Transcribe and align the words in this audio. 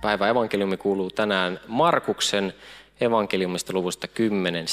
Päivä 0.00 0.28
evankeliumi 0.28 0.76
kuuluu 0.76 1.10
tänään 1.10 1.60
Markuksen 1.66 2.54
evankeliumista 3.00 3.72
luvusta 3.72 4.08
10, 4.08 4.66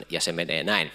17-27 0.00 0.04
ja 0.10 0.20
se 0.20 0.32
menee 0.32 0.62
näin. 0.62 0.90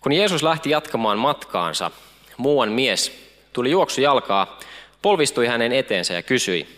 Kun 0.00 0.12
Jeesus 0.12 0.42
lähti 0.42 0.70
jatkamaan 0.70 1.18
matkaansa, 1.18 1.90
muuan 2.36 2.72
mies 2.72 3.12
tuli 3.52 3.70
juoksu 3.70 4.00
jalkaa, 4.00 4.58
polvistui 5.02 5.46
hänen 5.46 5.72
eteensä 5.72 6.14
ja 6.14 6.22
kysyi, 6.22 6.68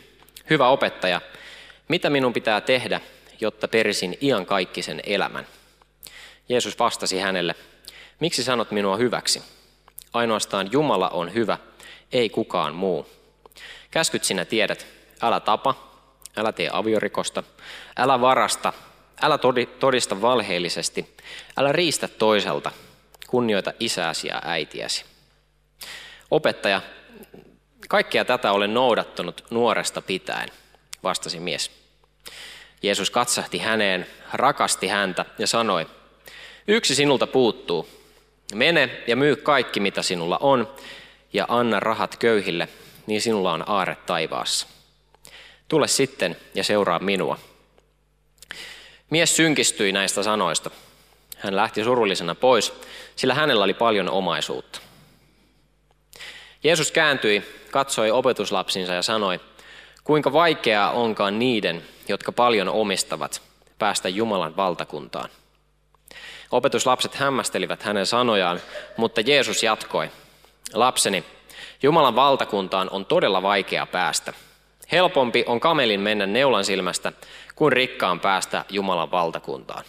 hyvä 0.51 0.69
opettaja, 0.69 1.21
mitä 1.89 2.11
minun 2.11 2.33
pitää 2.33 2.61
tehdä, 2.61 3.01
jotta 3.41 3.69
perisin 3.69 4.19
iankaikkisen 4.21 5.01
elämän? 5.07 5.47
Jeesus 6.49 6.79
vastasi 6.79 7.19
hänelle, 7.19 7.55
miksi 8.21 8.45
sanot 8.45 8.71
minua 8.71 8.97
hyväksi? 8.97 9.43
Ainoastaan 10.13 10.69
Jumala 10.73 11.09
on 11.09 11.35
hyvä, 11.35 11.59
ei 12.13 12.29
kukaan 12.29 12.75
muu. 12.75 13.07
Käskyt 13.97 14.25
sinä 14.25 14.45
tiedät, 14.45 14.87
älä 15.23 15.41
tapa, 15.41 15.75
älä 16.37 16.53
tee 16.53 16.71
aviorikosta, 16.73 17.43
älä 17.97 18.21
varasta, 18.21 18.73
älä 19.23 19.39
todista 19.81 20.21
valheellisesti, 20.21 21.17
älä 21.57 21.73
riistä 21.73 22.09
toiselta, 22.09 22.71
kunnioita 23.27 23.73
isääsi 23.81 24.29
ja 24.29 24.43
äitiäsi. 24.45 25.05
Opettaja, 26.31 26.81
kaikkea 27.89 28.25
tätä 28.25 28.53
olen 28.53 28.75
noudattanut 28.75 29.45
nuoresta 29.51 30.03
pitäen, 30.03 30.49
vastasi 31.03 31.41
mies. 31.41 31.71
Jeesus 32.83 33.11
katsahti 33.11 33.59
häneen, 33.59 34.07
rakasti 34.33 34.89
häntä 34.89 35.25
ja 35.39 35.47
sanoi, 35.47 35.87
yksi 36.69 36.95
sinulta 36.95 37.27
puuttuu. 37.27 37.89
Mene 38.55 39.03
ja 39.07 39.17
myy 39.17 39.37
kaikki, 39.37 39.81
mitä 39.81 40.03
sinulla 40.03 40.39
on, 40.41 40.75
ja 41.33 41.45
anna 41.49 41.81
rahat 41.81 42.17
köyhille, 42.17 42.69
niin 43.07 43.21
sinulla 43.21 43.53
on 43.53 43.65
aare 43.69 43.97
taivaassa. 44.07 44.67
Tule 45.69 45.89
sitten 45.89 46.37
ja 46.55 46.65
seuraa 46.65 46.99
minua. 46.99 47.39
Mies 49.11 49.37
synkistyi 49.37 49.93
näistä 49.93 50.23
sanoista. 50.23 50.71
Hän 51.37 51.57
lähti 51.57 51.85
surullisena 51.85 52.35
pois, 52.35 52.73
sillä 53.17 53.35
hänellä 53.35 53.65
oli 53.65 53.75
paljon 53.75 54.11
omaisuutta. 54.11 54.81
Jeesus 56.65 56.91
kääntyi, 56.91 57.43
katsoi 57.71 58.11
opetuslapsinsa 58.11 58.95
ja 58.95 59.03
sanoi, 59.03 59.41
kuinka 60.05 60.33
vaikeaa 60.33 60.91
onkaan 60.91 61.39
niiden, 61.39 61.83
jotka 62.09 62.33
paljon 62.33 62.69
omistavat, 62.69 63.43
päästä 63.79 64.09
Jumalan 64.09 64.57
valtakuntaan. 64.57 65.31
Opetuslapset 66.51 67.15
hämmästelivät 67.15 67.83
hänen 67.83 68.07
sanojaan, 68.07 68.61
mutta 68.97 69.21
Jeesus 69.21 69.63
jatkoi, 69.63 70.11
lapseni, 70.75 71.25
Jumalan 71.83 72.17
valtakuntaan 72.17 72.91
on 72.91 73.07
todella 73.07 73.43
vaikea 73.43 73.87
päästä. 73.87 74.33
Helpompi 74.93 75.45
on 75.47 75.61
kamelin 75.61 76.01
mennä 76.01 76.27
neulan 76.27 76.65
silmästä 76.65 77.13
kuin 77.57 77.73
rikkaan 77.73 78.21
päästä 78.21 78.65
Jumalan 78.71 79.11
valtakuntaan. 79.11 79.85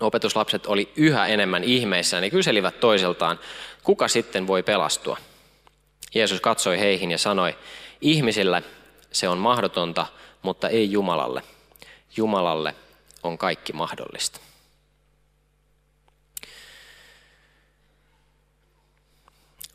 Opetuslapset 0.00 0.66
oli 0.66 0.92
yhä 0.96 1.26
enemmän 1.26 1.64
ihmeissään 1.64 2.24
ja 2.24 2.30
kyselivät 2.30 2.80
toiseltaan, 2.80 3.40
kuka 3.82 4.08
sitten 4.08 4.46
voi 4.46 4.62
pelastua. 4.62 5.16
Jeesus 6.14 6.40
katsoi 6.40 6.78
heihin 6.78 7.10
ja 7.10 7.18
sanoi, 7.18 7.56
ihmisille 8.00 8.62
se 9.12 9.28
on 9.28 9.38
mahdotonta, 9.38 10.06
mutta 10.42 10.68
ei 10.68 10.92
Jumalalle. 10.92 11.42
Jumalalle 12.16 12.74
on 13.22 13.38
kaikki 13.38 13.72
mahdollista. 13.72 14.40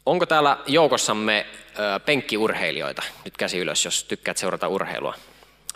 Onko 0.06 0.26
täällä 0.26 0.58
joukossamme 0.68 1.46
penkkiurheilijoita? 2.06 3.04
Nyt 3.26 3.38
käsi 3.38 3.60
ylös, 3.60 3.86
jos 3.86 4.04
tykkäät 4.04 4.38
seurata 4.38 4.68
urheilua. 4.68 5.14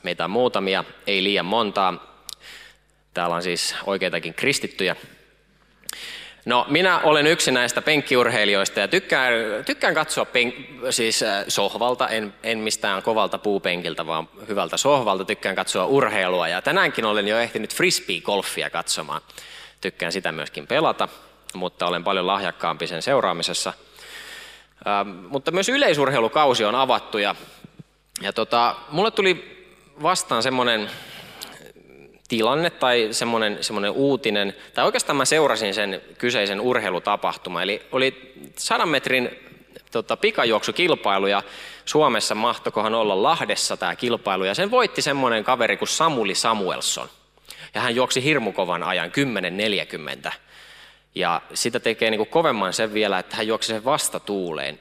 Meitä 0.04 0.24
on 0.24 0.32
muutamia, 0.32 0.84
ei 1.08 1.24
liian 1.24 1.46
montaa. 1.46 2.24
Täällä 3.14 3.36
on 3.36 3.44
siis 3.44 3.76
oikeitakin 3.86 4.34
kristittyjä. 4.34 4.96
No, 6.46 6.66
minä 6.70 7.00
olen 7.00 7.28
yksi 7.28 7.52
näistä 7.52 7.82
penkkiurheilijoista 7.82 8.80
ja 8.80 8.88
tykkään, 8.88 9.34
tykkään 9.66 9.94
katsoa 9.94 10.26
penk, 10.26 10.56
siis 10.90 11.24
sohvalta, 11.48 12.08
en, 12.08 12.34
en 12.44 12.58
mistään 12.58 13.04
kovalta 13.04 13.38
puupenkiltä, 13.38 14.08
vaan 14.08 14.30
hyvältä 14.48 14.78
sohvalta. 14.78 15.26
Tykkään 15.26 15.56
katsoa 15.56 15.86
urheilua 15.86 16.48
ja 16.48 16.62
tänäänkin 16.62 17.06
olen 17.06 17.28
jo 17.28 17.40
ehtinyt 17.40 17.76
frisbee-golfia 17.76 18.70
katsomaan. 18.70 19.22
Tykkään 19.82 20.12
sitä 20.12 20.32
myöskin 20.32 20.68
pelata, 20.68 21.10
mutta 21.54 21.86
olen 21.86 22.04
paljon 22.04 22.28
lahjakkaampi 22.28 22.88
sen 22.88 23.02
seuraamisessa– 23.02 23.74
Ähm, 24.88 25.10
mutta 25.10 25.52
myös 25.52 25.70
yleisurheilukausi 25.70 26.66
on 26.66 26.76
avattu 26.76 27.18
ja, 27.18 27.36
ja 28.22 28.34
tota, 28.34 28.76
mulle 28.90 29.12
tuli 29.12 29.58
vastaan 30.04 30.44
semmoinen 30.44 30.90
tilanne 32.28 32.70
tai 32.70 33.08
semmoinen, 33.12 33.58
semmoinen 33.62 33.92
uutinen, 33.92 34.56
tai 34.74 34.86
oikeastaan 34.86 35.16
mä 35.18 35.26
seurasin 35.26 35.74
sen 35.74 36.02
kyseisen 36.18 36.62
urheilutapahtuman. 36.62 37.64
Eli 37.64 37.82
oli 37.92 38.34
sadan 38.56 38.90
metrin 38.90 39.30
tota, 39.92 40.18
pikajuoksukilpailu 40.18 41.28
ja 41.28 41.44
Suomessa 41.86 42.36
mahtokohan 42.36 42.96
olla 42.96 43.24
Lahdessa 43.24 43.78
tämä 43.78 43.96
kilpailu 43.96 44.44
ja 44.44 44.54
sen 44.54 44.72
voitti 44.72 45.02
semmoinen 45.02 45.44
kaveri 45.44 45.78
kuin 45.78 45.90
Samuli 45.90 46.36
Samuelson. 46.36 47.10
Ja 47.74 47.82
hän 47.82 47.96
juoksi 47.96 48.24
hirmukovan 48.24 48.84
ajan 48.84 49.12
10.40 50.26 50.32
ja 51.20 51.42
sitä 51.54 51.80
tekee 51.80 52.12
niin 52.12 52.20
kuin 52.20 52.30
kovemman 52.30 52.74
sen 52.74 52.94
vielä, 52.94 53.20
että 53.20 53.36
hän 53.36 53.48
juoksi 53.48 53.68
sen 53.68 53.86
vastatuuleen. 53.86 54.80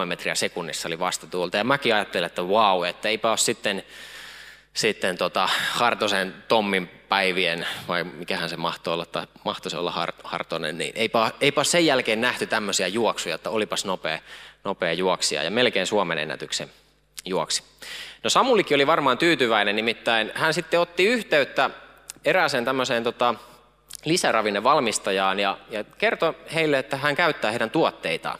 1,3 0.00 0.04
metriä 0.04 0.34
sekunnissa 0.34 0.88
oli 0.88 0.98
vastatuulta. 0.98 1.56
Ja 1.56 1.64
mäkin 1.64 1.94
ajattelin, 1.94 2.26
että 2.26 2.42
wow, 2.42 2.86
että 2.86 3.08
eipä 3.08 3.28
ole 3.28 3.36
sitten, 3.36 3.82
sitten 4.74 5.18
tota 5.18 5.48
Hartosen 5.70 6.34
Tommin 6.48 6.88
päivien, 7.08 7.66
vai 7.88 8.04
mikähän 8.04 8.48
se 8.48 8.56
mahtoi 8.56 8.94
olla, 8.94 9.06
tai 9.06 9.26
mahtoisi 9.44 9.76
olla 9.76 10.10
Hartonen, 10.24 10.78
niin 10.78 10.92
eipä, 10.94 11.30
eipä 11.40 11.64
sen 11.64 11.86
jälkeen 11.86 12.20
nähty 12.20 12.46
tämmöisiä 12.46 12.86
juoksuja, 12.86 13.34
että 13.34 13.50
olipas 13.50 13.84
nopea, 13.84 14.18
nopea 14.64 14.92
juoksija. 14.92 15.42
Ja 15.42 15.50
melkein 15.50 15.86
Suomen 15.86 16.18
ennätyksen 16.18 16.70
juoksi. 17.24 17.62
No 18.22 18.30
Samulikin 18.30 18.74
oli 18.74 18.86
varmaan 18.86 19.18
tyytyväinen, 19.18 19.76
nimittäin 19.76 20.32
hän 20.34 20.54
sitten 20.54 20.80
otti 20.80 21.04
yhteyttä 21.04 21.70
erääseen 22.24 22.64
tämmöiseen 22.64 23.04
tota, 23.04 23.34
lisäravinnevalmistajaan 24.04 25.40
ja, 25.40 25.58
ja 25.70 25.84
kertoi 25.84 26.34
heille, 26.54 26.78
että 26.78 26.96
hän 26.96 27.16
käyttää 27.16 27.50
heidän 27.50 27.70
tuotteitaan. 27.70 28.38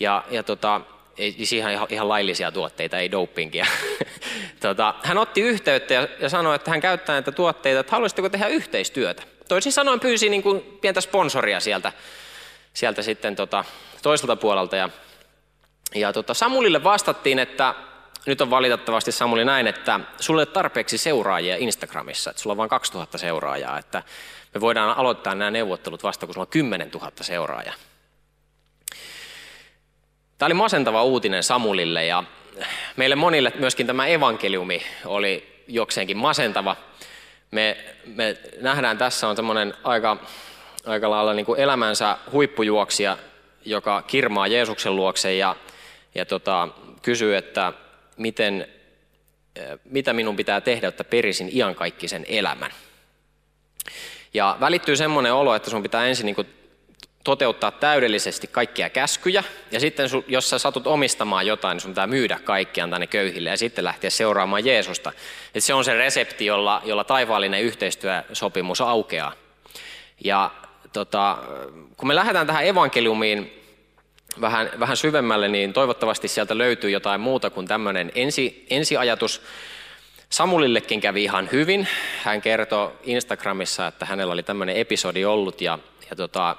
Ja, 0.00 0.24
ja 0.30 0.42
tota, 0.42 0.80
ei 1.18 1.32
siis 1.32 1.52
ihan, 1.52 1.86
ihan 1.88 2.08
laillisia 2.08 2.52
tuotteita, 2.52 2.98
ei 2.98 3.10
dopingia. 3.10 3.66
tota, 4.60 4.94
hän 5.02 5.18
otti 5.18 5.40
yhteyttä 5.40 5.94
ja, 5.94 6.08
ja 6.20 6.28
sanoi, 6.28 6.56
että 6.56 6.70
hän 6.70 6.80
käyttää 6.80 7.14
näitä 7.14 7.32
tuotteita, 7.32 7.80
että 7.80 7.92
haluaisitteko 7.92 8.28
tehdä 8.28 8.46
yhteistyötä. 8.46 9.22
Toisin 9.48 9.72
sanoen 9.72 10.00
pyysi 10.00 10.28
niin 10.28 10.42
kuin 10.42 10.60
pientä 10.80 11.00
sponsoria 11.00 11.60
sieltä, 11.60 11.92
sieltä 12.74 13.02
sitten 13.02 13.36
tota, 13.36 13.64
toiselta 14.02 14.36
puolelta. 14.36 14.76
Ja, 14.76 14.88
ja 15.94 16.12
tota, 16.12 16.34
Samulille 16.34 16.84
vastattiin, 16.84 17.38
että 17.38 17.74
nyt 18.26 18.40
on 18.40 18.50
valitettavasti 18.50 19.12
Samuli 19.12 19.44
näin, 19.44 19.66
että 19.66 20.00
sulle 20.20 20.42
ei 20.42 20.46
tarpeeksi 20.46 20.98
seuraajia 20.98 21.56
Instagramissa, 21.56 22.30
että 22.30 22.42
sulla 22.42 22.52
on 22.52 22.56
vain 22.56 22.70
2000 22.70 23.18
seuraajaa, 23.18 23.78
että 23.78 24.02
me 24.54 24.60
voidaan 24.60 24.98
aloittaa 24.98 25.34
nämä 25.34 25.50
neuvottelut 25.50 26.02
vasta, 26.02 26.26
kun 26.26 26.34
sulla 26.34 26.44
on 26.44 26.50
10 26.50 26.90
000 26.90 27.10
seuraajaa. 27.20 27.74
Tämä 30.38 30.46
oli 30.46 30.54
masentava 30.54 31.04
uutinen 31.04 31.42
Samulille 31.42 32.06
ja 32.06 32.24
meille 32.96 33.16
monille 33.16 33.52
myöskin 33.58 33.86
tämä 33.86 34.06
evankeliumi 34.06 34.82
oli 35.04 35.62
jokseenkin 35.68 36.16
masentava. 36.16 36.76
Me, 37.50 37.76
me 38.06 38.36
nähdään 38.60 38.98
tässä 38.98 39.28
on 39.28 39.36
semmoinen 39.36 39.74
aika, 39.84 40.16
aika 40.86 41.10
lailla 41.10 41.34
niin 41.34 41.46
kuin 41.46 41.60
elämänsä 41.60 42.18
huippujuoksija, 42.32 43.18
joka 43.64 44.02
kirmaa 44.02 44.46
Jeesuksen 44.46 44.96
luokse 44.96 45.34
ja, 45.34 45.56
ja 46.14 46.26
tota, 46.26 46.68
kysyy, 47.02 47.36
että 47.36 47.72
miten, 48.16 48.68
mitä 49.84 50.12
minun 50.12 50.36
pitää 50.36 50.60
tehdä, 50.60 50.86
jotta 50.86 51.04
perisin 51.04 51.48
iankaikkisen 51.52 52.26
elämän. 52.28 52.70
Ja 54.34 54.56
välittyy 54.60 54.96
semmoinen 54.96 55.34
olo, 55.34 55.54
että 55.54 55.70
sun 55.70 55.82
pitää 55.82 56.06
ensin 56.06 56.26
niin 56.26 56.34
kuin 56.34 56.48
toteuttaa 57.24 57.70
täydellisesti 57.70 58.46
kaikkia 58.46 58.90
käskyjä, 58.90 59.44
ja 59.70 59.80
sitten 59.80 60.08
jos 60.26 60.50
sä 60.50 60.58
satut 60.58 60.86
omistamaan 60.86 61.46
jotain, 61.46 61.74
niin 61.74 61.80
sun 61.80 61.90
pitää 61.90 62.06
myydä 62.06 62.38
kaikki, 62.44 62.80
antaa 62.80 62.98
ne 62.98 63.06
köyhille, 63.06 63.50
ja 63.50 63.56
sitten 63.56 63.84
lähteä 63.84 64.10
seuraamaan 64.10 64.66
Jeesusta. 64.66 65.12
Et 65.54 65.64
se 65.64 65.74
on 65.74 65.84
se 65.84 65.94
resepti, 65.94 66.46
jolla, 66.46 66.82
jolla 66.84 67.04
taivaallinen 67.04 67.62
yhteistyösopimus 67.62 68.80
aukeaa. 68.80 69.32
Ja 70.24 70.50
tota, 70.92 71.38
kun 71.96 72.08
me 72.08 72.14
lähdetään 72.14 72.46
tähän 72.46 72.66
evankeliumiin 72.66 73.62
vähän, 74.40 74.70
vähän 74.80 74.96
syvemmälle, 74.96 75.48
niin 75.48 75.72
toivottavasti 75.72 76.28
sieltä 76.28 76.58
löytyy 76.58 76.90
jotain 76.90 77.20
muuta 77.20 77.50
kuin 77.50 77.66
tämmöinen 77.66 78.12
ensi, 78.14 78.66
ensiajatus. 78.70 79.42
Samulillekin 80.32 81.00
kävi 81.00 81.24
ihan 81.24 81.48
hyvin. 81.52 81.88
Hän 82.22 82.42
kertoi 82.42 82.92
Instagramissa, 83.02 83.86
että 83.86 84.06
hänellä 84.06 84.32
oli 84.32 84.42
tämmöinen 84.42 84.76
episodi 84.76 85.24
ollut 85.24 85.60
ja, 85.60 85.78
ja 86.10 86.16
tota, 86.16 86.56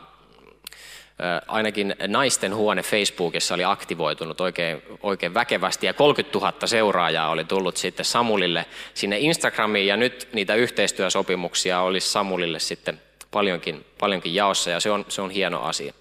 ainakin 1.48 1.96
naisten 2.08 2.56
huone 2.56 2.82
Facebookissa 2.82 3.54
oli 3.54 3.64
aktivoitunut 3.64 4.42
oikein, 4.42 4.82
oikein 5.04 5.34
väkevästi 5.34 5.86
ja 5.86 5.94
30 5.94 6.40
000 6.40 6.68
seuraajaa 6.68 7.30
oli 7.30 7.44
tullut 7.44 7.78
sitten 7.78 8.06
Samulille 8.06 8.66
sinne 8.94 9.20
Instagramiin 9.20 9.88
ja 9.88 9.98
nyt 9.98 10.28
niitä 10.34 10.56
yhteistyösopimuksia 10.56 11.82
olisi 11.82 12.10
Samulille 12.10 12.60
sitten 12.60 13.02
paljonkin, 13.32 13.86
paljonkin 14.00 14.36
jaossa 14.36 14.70
ja 14.70 14.80
se 14.80 14.92
on, 14.92 15.06
se 15.08 15.22
on 15.22 15.32
hieno 15.32 15.62
asia. 15.62 15.94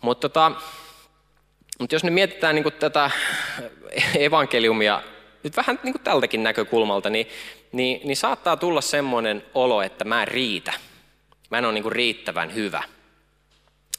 Mutta 0.00 0.28
tota, 0.28 0.52
mut 1.78 1.92
jos 1.92 2.04
nyt 2.04 2.14
mietitään 2.14 2.54
niin 2.54 2.72
tätä 2.78 3.10
evankeliumia 4.18 5.02
nyt 5.42 5.56
vähän 5.56 5.80
niin 5.82 6.00
tältäkin 6.04 6.42
näkökulmalta, 6.42 7.10
niin, 7.10 7.26
niin, 7.72 8.00
niin 8.04 8.16
saattaa 8.16 8.56
tulla 8.56 8.80
semmoinen 8.80 9.44
olo, 9.54 9.82
että 9.82 10.04
mä 10.04 10.22
en 10.22 10.28
riitä. 10.28 10.72
Mä 11.50 11.58
en 11.58 11.64
ole 11.64 11.72
niin 11.72 11.92
riittävän 11.92 12.54
hyvä. 12.54 12.82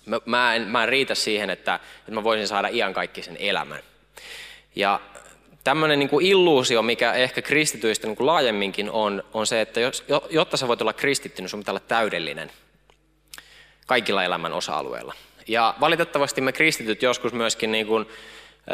Mä, 0.05 0.19
mä, 0.25 0.55
en, 0.55 0.61
mä 0.61 0.83
en 0.83 0.89
riitä 0.89 1.15
siihen, 1.15 1.49
että, 1.49 1.79
että 1.99 2.11
mä 2.11 2.23
voisin 2.23 2.47
saada 2.47 2.67
iankaikkisen 2.67 3.37
elämän. 3.39 3.79
Ja 4.75 4.99
tämmöinen 5.63 5.99
niin 5.99 6.09
kuin 6.09 6.25
illuusio, 6.25 6.81
mikä 6.81 7.13
ehkä 7.13 7.41
kristityistä 7.41 8.07
niin 8.07 8.15
kuin 8.15 8.27
laajemminkin 8.27 8.91
on, 8.91 9.23
on 9.33 9.47
se, 9.47 9.61
että 9.61 9.79
jos, 9.79 10.05
jotta 10.29 10.57
sä 10.57 10.67
voit 10.67 10.81
olla 10.81 10.93
kristitty, 10.93 11.41
niin 11.41 11.49
sun 11.49 11.59
pitää 11.59 11.71
olla 11.71 11.83
täydellinen 11.87 12.51
kaikilla 13.87 14.23
elämän 14.23 14.53
osa-alueilla. 14.53 15.13
Ja 15.47 15.75
valitettavasti 15.79 16.41
me 16.41 16.51
kristityt 16.51 17.01
joskus 17.01 17.33
myöskin 17.33 17.71
niin 17.71 17.87
kuin 17.87 18.05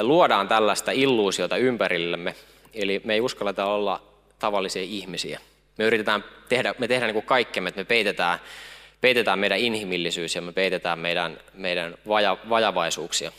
luodaan 0.02 0.48
tällaista 0.48 0.92
illuusiota 0.92 1.58
ympärillemme, 1.58 2.36
eli 2.78 3.02
me 3.04 3.14
ei 3.14 3.22
uskalleta 3.22 3.66
olla 3.66 4.04
tavallisia 4.40 4.82
ihmisiä. 4.82 5.40
Me 5.78 5.86
yritetään 5.86 6.24
tehdä, 6.50 6.76
me 6.78 6.88
tehdään 6.88 7.08
niin 7.08 7.14
kuin 7.14 7.26
kaikkemme, 7.26 7.68
että 7.68 7.82
me 7.82 7.86
peitetään, 7.86 8.40
peitetään 9.02 9.40
meidän 9.40 9.60
inhimillisyys 9.60 10.36
ja 10.36 10.42
me 10.42 10.52
peitetään 10.52 11.00
meidän, 11.00 11.40
meidän 11.54 11.96
vaja, 12.08 12.38
vajavaisuuksia. 12.50 13.32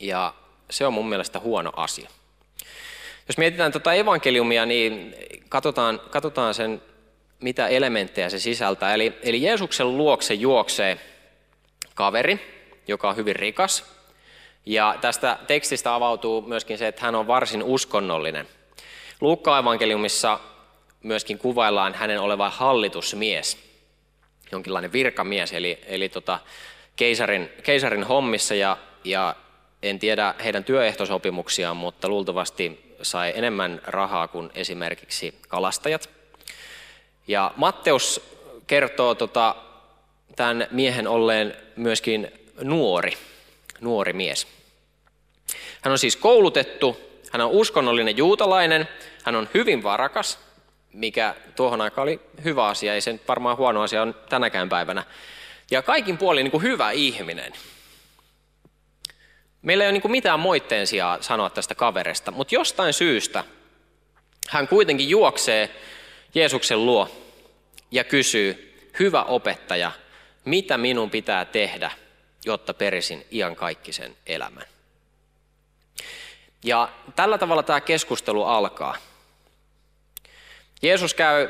Ja 0.00 0.34
se 0.70 0.86
on 0.86 0.92
mun 0.92 1.08
mielestä 1.08 1.40
huono 1.40 1.72
asia. 1.76 2.08
Jos 3.28 3.38
mietitään 3.38 3.72
tuota 3.72 3.92
evankeliumia, 3.92 4.66
niin 4.66 5.14
katsotaan, 5.48 6.00
katsotaan 6.10 6.54
sen, 6.54 6.82
mitä 7.40 7.68
elementtejä 7.68 8.28
se 8.28 8.38
sisältää. 8.38 8.94
Eli, 8.94 9.18
eli 9.22 9.42
Jeesuksen 9.42 9.96
luokse 9.96 10.34
juoksee 10.34 10.98
kaveri, 11.94 12.40
joka 12.88 13.08
on 13.08 13.16
hyvin 13.16 13.36
rikas. 13.36 13.99
Ja 14.66 14.94
tästä 15.00 15.38
tekstistä 15.46 15.94
avautuu 15.94 16.42
myöskin 16.42 16.78
se, 16.78 16.88
että 16.88 17.02
hän 17.02 17.14
on 17.14 17.26
varsin 17.26 17.62
uskonnollinen. 17.62 18.48
Luukka-evankeliumissa 19.20 20.40
myöskin 21.02 21.38
kuvaillaan 21.38 21.94
hänen 21.94 22.20
olevan 22.20 22.52
hallitusmies, 22.52 23.58
jonkinlainen 24.52 24.92
virkamies, 24.92 25.52
eli, 25.52 25.78
eli 25.86 26.08
tota, 26.08 26.38
keisarin, 26.96 27.50
keisarin 27.62 28.04
hommissa 28.04 28.54
ja, 28.54 28.76
ja 29.04 29.36
en 29.82 29.98
tiedä 29.98 30.34
heidän 30.44 30.64
työehtosopimuksiaan, 30.64 31.76
mutta 31.76 32.08
luultavasti 32.08 32.94
sai 33.02 33.32
enemmän 33.36 33.80
rahaa 33.86 34.28
kuin 34.28 34.50
esimerkiksi 34.54 35.34
kalastajat. 35.48 36.10
Ja 37.26 37.52
Matteus 37.56 38.36
kertoo 38.66 39.14
tota, 39.14 39.56
tämän 40.36 40.66
miehen 40.70 41.08
olleen 41.08 41.56
myöskin 41.76 42.32
nuori, 42.62 43.12
nuori 43.80 44.12
mies. 44.12 44.46
Hän 45.82 45.92
on 45.92 45.98
siis 45.98 46.16
koulutettu, 46.16 47.00
hän 47.32 47.40
on 47.40 47.50
uskonnollinen 47.50 48.16
juutalainen, 48.16 48.88
hän 49.24 49.36
on 49.36 49.48
hyvin 49.54 49.82
varakas, 49.82 50.38
mikä 50.92 51.34
tuohon 51.56 51.80
aikaan 51.80 52.02
oli 52.02 52.20
hyvä 52.44 52.66
asia, 52.66 52.94
ei 52.94 53.00
se 53.00 53.20
varmaan 53.28 53.56
huono 53.56 53.82
asia 53.82 54.02
on 54.02 54.14
tänäkään 54.28 54.68
päivänä. 54.68 55.04
Ja 55.70 55.82
kaikin 55.82 56.18
puolin 56.18 56.44
niin 56.44 56.50
kuin 56.50 56.62
hyvä 56.62 56.90
ihminen. 56.90 57.52
Meillä 59.62 59.84
ei 59.84 59.88
ole 59.88 59.92
niin 59.92 60.02
kuin 60.02 60.12
mitään 60.12 60.40
moitteen 60.40 60.86
sijaa 60.86 61.22
sanoa 61.22 61.50
tästä 61.50 61.74
kaverista, 61.74 62.30
mutta 62.30 62.54
jostain 62.54 62.92
syystä 62.92 63.44
hän 64.48 64.68
kuitenkin 64.68 65.08
juoksee 65.08 65.70
Jeesuksen 66.34 66.86
luo 66.86 67.08
ja 67.90 68.04
kysyy, 68.04 68.76
hyvä 68.98 69.22
opettaja, 69.22 69.92
mitä 70.44 70.78
minun 70.78 71.10
pitää 71.10 71.44
tehdä, 71.44 71.90
jotta 72.44 72.74
perisin 72.74 73.26
iankaikkisen 73.32 74.16
elämän. 74.26 74.64
Ja 76.64 76.88
tällä 77.16 77.38
tavalla 77.38 77.62
tämä 77.62 77.80
keskustelu 77.80 78.44
alkaa. 78.44 78.96
Jeesus 80.82 81.14
käy, 81.14 81.48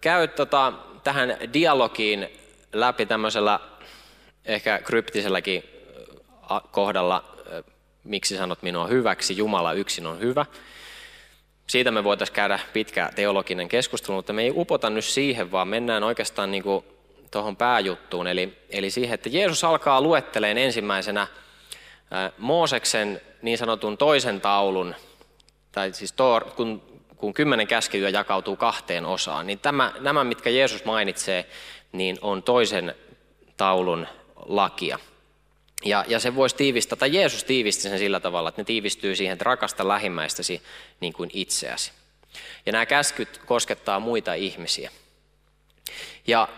käy 0.00 0.28
tota, 0.28 0.72
tähän 1.04 1.36
dialogiin 1.52 2.28
läpi 2.72 3.06
tämmöisellä 3.06 3.60
ehkä 4.44 4.78
kryptiselläkin 4.78 5.64
kohdalla, 6.70 7.24
miksi 8.04 8.36
sanot 8.36 8.62
minua 8.62 8.86
hyväksi, 8.86 9.36
Jumala 9.36 9.72
yksin 9.72 10.06
on 10.06 10.20
hyvä. 10.20 10.46
Siitä 11.66 11.90
me 11.90 12.04
voitaisiin 12.04 12.34
käydä 12.34 12.58
pitkä 12.72 13.10
teologinen 13.14 13.68
keskustelu, 13.68 14.16
mutta 14.16 14.32
me 14.32 14.42
ei 14.42 14.52
upota 14.54 14.90
nyt 14.90 15.04
siihen, 15.04 15.52
vaan 15.52 15.68
mennään 15.68 16.02
oikeastaan 16.02 16.50
niin 16.50 16.62
kuin 16.62 16.84
tuohon 17.30 17.56
pääjuttuun, 17.56 18.26
eli, 18.26 18.58
eli 18.70 18.90
siihen, 18.90 19.14
että 19.14 19.28
Jeesus 19.28 19.64
alkaa 19.64 20.00
luetteleen 20.00 20.58
ensimmäisenä 20.58 21.26
Mooseksen 22.38 23.20
niin 23.42 23.58
sanotun 23.58 23.98
toisen 23.98 24.40
taulun, 24.40 24.94
tai 25.72 25.92
siis 25.92 26.12
tor, 26.12 26.44
kun, 26.44 26.82
kun 27.16 27.34
kymmenen 27.34 27.66
käskyä 27.66 28.08
jakautuu 28.08 28.56
kahteen 28.56 29.06
osaan, 29.06 29.46
niin 29.46 29.58
tämä, 29.58 29.92
nämä, 30.00 30.24
mitkä 30.24 30.50
Jeesus 30.50 30.84
mainitsee, 30.84 31.46
niin 31.92 32.18
on 32.20 32.42
toisen 32.42 32.94
taulun 33.56 34.06
lakia. 34.36 34.98
Ja, 35.84 36.04
ja 36.08 36.18
se 36.18 36.34
voisi 36.34 36.56
tiivistää, 36.56 36.96
tai 36.96 37.14
Jeesus 37.14 37.44
tiivisti 37.44 37.82
sen 37.82 37.98
sillä 37.98 38.20
tavalla, 38.20 38.48
että 38.48 38.60
ne 38.60 38.64
tiivistyy 38.64 39.16
siihen, 39.16 39.32
että 39.32 39.44
rakasta 39.44 39.88
lähimmäistäsi 39.88 40.62
niin 41.00 41.12
kuin 41.12 41.30
itseäsi. 41.32 41.92
Ja 42.66 42.72
nämä 42.72 42.86
käskyt 42.86 43.40
koskettaa 43.46 44.00
muita 44.00 44.34
ihmisiä. 44.34 44.90
Ja 46.26 46.48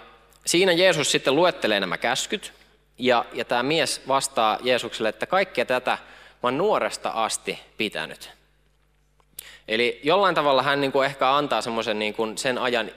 siinä 0.50 0.72
Jeesus 0.72 1.10
sitten 1.10 1.36
luettelee 1.36 1.80
nämä 1.80 1.98
käskyt, 1.98 2.52
ja, 2.98 3.24
ja 3.32 3.44
tämä 3.44 3.62
mies 3.62 4.02
vastaa 4.08 4.58
Jeesukselle, 4.62 5.08
että 5.08 5.26
kaikkea 5.26 5.64
tätä 5.64 5.90
mä 5.90 5.98
oon 6.42 6.58
nuoresta 6.58 7.10
asti 7.10 7.58
pitänyt. 7.76 8.30
Eli 9.68 10.00
jollain 10.02 10.34
tavalla 10.34 10.62
hän 10.62 10.80
niin 10.80 10.92
kuin 10.92 11.06
ehkä 11.06 11.36
antaa 11.36 11.62
semmoisen 11.62 11.98
niin 11.98 12.14
kuin 12.14 12.38
sen 12.38 12.58
ajan 12.58 12.90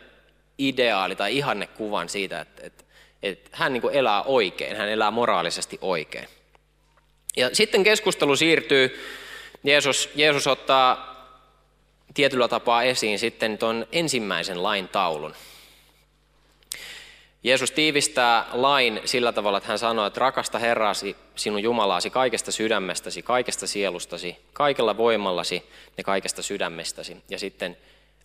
ideaali 0.58 1.16
tai 1.16 1.38
ihannekuvan 1.38 2.10
siitä, 2.10 2.40
että, 2.40 2.62
että, 2.66 2.84
että 3.24 3.50
hän 3.54 3.74
niin 3.74 3.82
kuin 3.82 3.96
elää 3.96 4.24
oikein, 4.24 4.78
hän 4.78 4.90
elää 4.90 5.12
moraalisesti 5.12 5.78
oikein. 5.82 6.28
Ja 7.38 7.50
sitten 7.56 7.84
keskustelu 7.84 8.36
siirtyy, 8.36 9.10
Jeesus, 9.64 10.10
Jeesus 10.16 10.48
ottaa 10.48 11.14
tietyllä 12.14 12.48
tapaa 12.48 12.84
esiin 12.84 13.20
sitten 13.20 13.58
tuon 13.58 13.88
ensimmäisen 13.92 14.64
lain 14.64 14.88
taulun. 14.88 15.34
Jeesus 17.44 17.72
tiivistää 17.72 18.46
lain 18.52 19.02
sillä 19.06 19.32
tavalla, 19.32 19.58
että 19.58 19.68
hän 19.68 19.80
sanoo, 19.80 20.06
että 20.06 20.20
rakasta 20.20 20.60
Herraasi 20.60 21.16
sinun 21.36 21.64
Jumalaasi 21.64 22.10
kaikesta 22.10 22.52
sydämestäsi, 22.52 23.22
kaikesta 23.22 23.68
sielustasi, 23.68 24.38
kaikella 24.54 24.98
voimallasi 24.98 25.70
ja 25.98 26.04
kaikesta 26.04 26.42
sydämestäsi 26.42 27.18
ja 27.30 27.40
sitten 27.40 27.78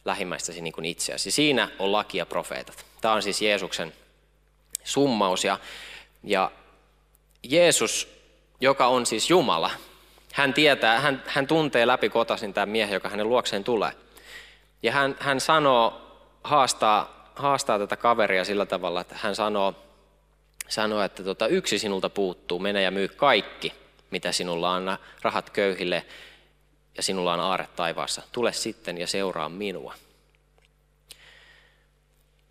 lähimmäistäsi 0.04 0.60
niin 0.60 0.72
kuin 0.72 0.84
itseäsi. 0.84 1.30
Siinä 1.30 1.68
on 1.78 1.92
laki 1.92 2.18
ja 2.18 2.26
profeetat. 2.26 2.86
Tämä 3.00 3.14
on 3.14 3.22
siis 3.22 3.42
Jeesuksen 3.42 3.92
summaus 4.84 5.44
ja, 5.44 5.58
ja 6.24 6.50
Jeesus, 7.42 8.08
joka 8.60 8.86
on 8.86 9.06
siis 9.06 9.30
Jumala, 9.30 9.70
hän 10.32 10.54
tietää, 10.54 11.00
hän, 11.00 11.22
hän 11.26 11.46
tuntee 11.46 11.86
läpi 11.86 12.08
kotasin 12.08 12.54
tämän 12.54 12.68
miehen, 12.68 12.94
joka 12.94 13.08
hänen 13.08 13.28
luokseen 13.28 13.64
tulee. 13.64 13.92
Ja 14.82 14.92
hän, 14.92 15.16
hän 15.20 15.40
sanoo, 15.40 16.02
haastaa 16.44 17.17
haastaa 17.38 17.78
tätä 17.78 17.96
kaveria 17.96 18.44
sillä 18.44 18.66
tavalla, 18.66 19.00
että 19.00 19.16
hän 19.22 19.36
sanoo, 19.36 19.74
sanoo 20.68 21.02
että 21.02 21.22
tota, 21.22 21.46
yksi 21.46 21.78
sinulta 21.78 22.10
puuttuu, 22.10 22.58
mene 22.58 22.82
ja 22.82 22.90
myy 22.90 23.08
kaikki, 23.08 23.74
mitä 24.10 24.32
sinulla 24.32 24.70
on, 24.70 24.98
rahat 25.22 25.50
köyhille 25.50 26.06
ja 26.96 27.02
sinulla 27.02 27.32
on 27.32 27.40
aare 27.40 27.68
taivaassa. 27.76 28.22
Tule 28.32 28.52
sitten 28.52 28.98
ja 28.98 29.06
seuraa 29.06 29.48
minua. 29.48 29.94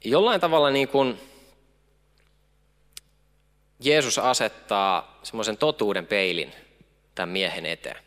Jollain 0.04 0.42
tavalla 0.42 0.70
niin 0.70 0.88
kuin 0.88 1.20
Jeesus 3.80 4.20
asettaa 4.20 5.20
semmoisen 5.24 5.58
totuuden 5.58 6.08
peilin 6.08 6.54
tämän 7.16 7.30
miehen 7.30 7.66
eteen. 7.66 8.04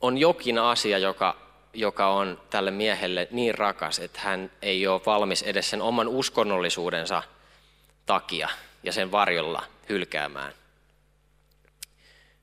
On 0.00 0.18
jokin 0.18 0.58
asia, 0.58 0.98
joka, 0.98 1.49
joka 1.74 2.06
on 2.06 2.40
tälle 2.50 2.70
miehelle 2.70 3.28
niin 3.30 3.54
rakas, 3.54 3.98
että 3.98 4.20
hän 4.20 4.50
ei 4.62 4.86
ole 4.86 5.00
valmis 5.06 5.42
edes 5.42 5.70
sen 5.70 5.82
oman 5.82 6.08
uskonnollisuudensa 6.08 7.22
takia 8.06 8.48
ja 8.82 8.92
sen 8.92 9.12
varjolla 9.12 9.62
hylkäämään 9.88 10.52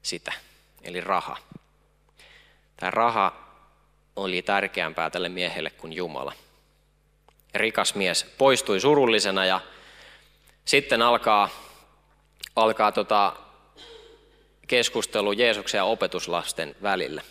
sitä, 0.02 0.34
eli 0.84 1.02
raha. 1.02 1.38
Tämä 2.78 2.92
raha 2.92 3.48
oli 4.16 4.42
tärkeämpää 4.42 5.10
tälle 5.10 5.30
miehelle 5.30 5.70
kuin 5.70 5.94
Jumala. 5.94 6.34
Rikas 7.56 7.96
mies 7.96 8.24
poistui 8.38 8.80
surullisena 8.80 9.46
ja 9.46 9.62
sitten 10.66 11.02
alkaa, 11.02 11.50
alkaa 12.56 12.92
tota 12.92 13.34
keskustelu 14.68 15.32
Jeesuksen 15.32 15.78
ja 15.78 15.84
opetuslasten 15.84 16.76
välillä. 16.82 17.22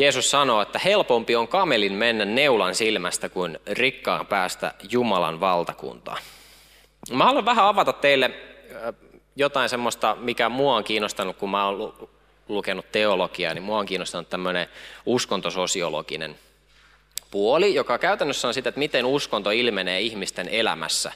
Jeesus 0.00 0.30
sanoo, 0.30 0.62
että 0.62 0.78
helpompi 0.78 1.36
on 1.36 1.48
kamelin 1.48 1.92
mennä 1.92 2.24
neulan 2.24 2.74
silmästä 2.74 3.28
kuin 3.28 3.58
rikkaan 3.66 4.26
päästä 4.26 4.74
Jumalan 4.90 5.40
valtakuntaan. 5.40 6.22
Mä 7.10 7.24
haluan 7.24 7.44
vähän 7.44 7.64
avata 7.64 7.92
teille 7.92 8.30
jotain 9.36 9.68
semmoista, 9.68 10.16
mikä 10.20 10.48
mua 10.48 10.76
on 10.76 10.84
kiinnostanut, 10.84 11.36
kun 11.36 11.50
mä 11.50 11.66
oon 11.66 12.08
lukenut 12.48 12.92
teologiaa, 12.92 13.54
niin 13.54 13.62
mua 13.62 13.78
on 13.78 13.86
kiinnostanut 13.86 14.30
tämmöinen 14.30 14.68
uskontososiologinen 15.06 16.38
puoli, 17.30 17.74
joka 17.74 17.98
käytännössä 17.98 18.48
on 18.48 18.54
sitä, 18.54 18.68
että 18.68 18.78
miten 18.78 19.04
uskonto 19.04 19.50
ilmenee 19.50 20.00
ihmisten 20.00 20.48
elämässä. 20.48 21.12